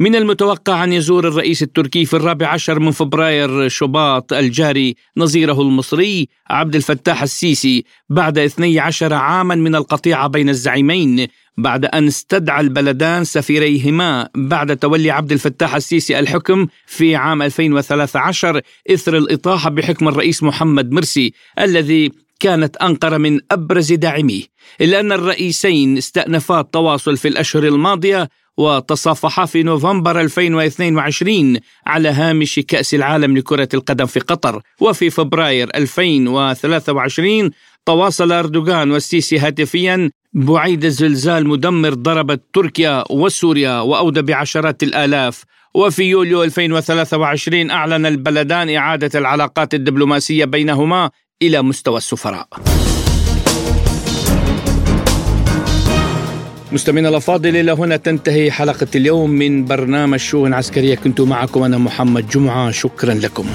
من 0.00 0.16
المتوقع 0.16 0.84
أن 0.84 0.92
يزور 0.92 1.28
الرئيس 1.28 1.62
التركي 1.62 2.04
في 2.04 2.14
الرابع 2.14 2.46
عشر 2.48 2.80
من 2.80 2.90
فبراير 2.90 3.68
شباط 3.68 4.32
الجاري 4.32 4.96
نظيره 5.16 5.60
المصري 5.62 6.28
عبد 6.50 6.74
الفتاح 6.74 7.22
السيسي 7.22 7.84
بعد 8.08 8.38
12 8.38 9.14
عاما 9.14 9.54
من 9.54 9.74
القطيعة 9.74 10.26
بين 10.28 10.48
الزعيمين 10.48 11.26
بعد 11.58 11.84
أن 11.84 12.06
استدعى 12.06 12.60
البلدان 12.60 13.24
سفيريهما 13.24 14.28
بعد 14.34 14.76
تولي 14.76 15.10
عبد 15.10 15.32
الفتاح 15.32 15.74
السيسي 15.74 16.18
الحكم 16.18 16.66
في 16.86 17.16
عام 17.16 17.42
2013 17.42 18.60
إثر 18.90 19.16
الإطاحة 19.16 19.70
بحكم 19.70 20.08
الرئيس 20.08 20.42
محمد 20.42 20.90
مرسي 20.92 21.32
الذي 21.58 22.12
كانت 22.40 22.76
أنقرة 22.76 23.16
من 23.16 23.40
أبرز 23.50 23.92
داعميه 23.92 24.42
إلا 24.80 25.00
أن 25.00 25.12
الرئيسين 25.12 25.96
استأنفا 25.96 26.60
التواصل 26.60 27.16
في 27.16 27.28
الأشهر 27.28 27.64
الماضية 27.64 28.28
وتصافحا 28.56 29.44
في 29.44 29.62
نوفمبر 29.62 30.20
2022 30.20 31.56
على 31.86 32.08
هامش 32.08 32.60
كأس 32.68 32.94
العالم 32.94 33.36
لكرة 33.36 33.68
القدم 33.74 34.06
في 34.06 34.20
قطر 34.20 34.62
وفي 34.80 35.10
فبراير 35.10 35.70
2023 35.74 37.50
تواصل 37.88 38.32
أردوغان 38.32 38.90
والسيسي 38.90 39.38
هاتفيا 39.38 40.10
بعيد 40.32 40.88
زلزال 40.88 41.48
مدمر 41.48 41.94
ضربت 41.94 42.42
تركيا 42.54 43.04
وسوريا 43.10 43.80
وأودى 43.80 44.22
بعشرات 44.22 44.82
الآلاف. 44.82 45.44
وفي 45.74 46.02
يوليو 46.02 46.42
2023 46.42 47.70
أعلن 47.70 48.06
البلدان 48.06 48.74
إعادة 48.74 49.18
العلاقات 49.18 49.74
الدبلوماسية 49.74 50.44
بينهما 50.44 51.10
إلى 51.42 51.62
مستوى 51.62 51.96
السفراء. 51.96 52.48
مستمعينا 56.72 57.08
الأفاضل 57.08 57.56
إلى 57.56 57.72
هنا 57.72 57.96
تنتهي 57.96 58.50
حلقة 58.50 58.86
اليوم 58.94 59.30
من 59.30 59.64
برنامج 59.64 60.18
شؤون 60.18 60.54
عسكرية. 60.54 60.94
كنت 60.94 61.20
معكم 61.20 61.62
أنا 61.62 61.78
محمد 61.78 62.28
جمعة. 62.28 62.70
شكرا 62.70 63.14
لكم. 63.14 63.46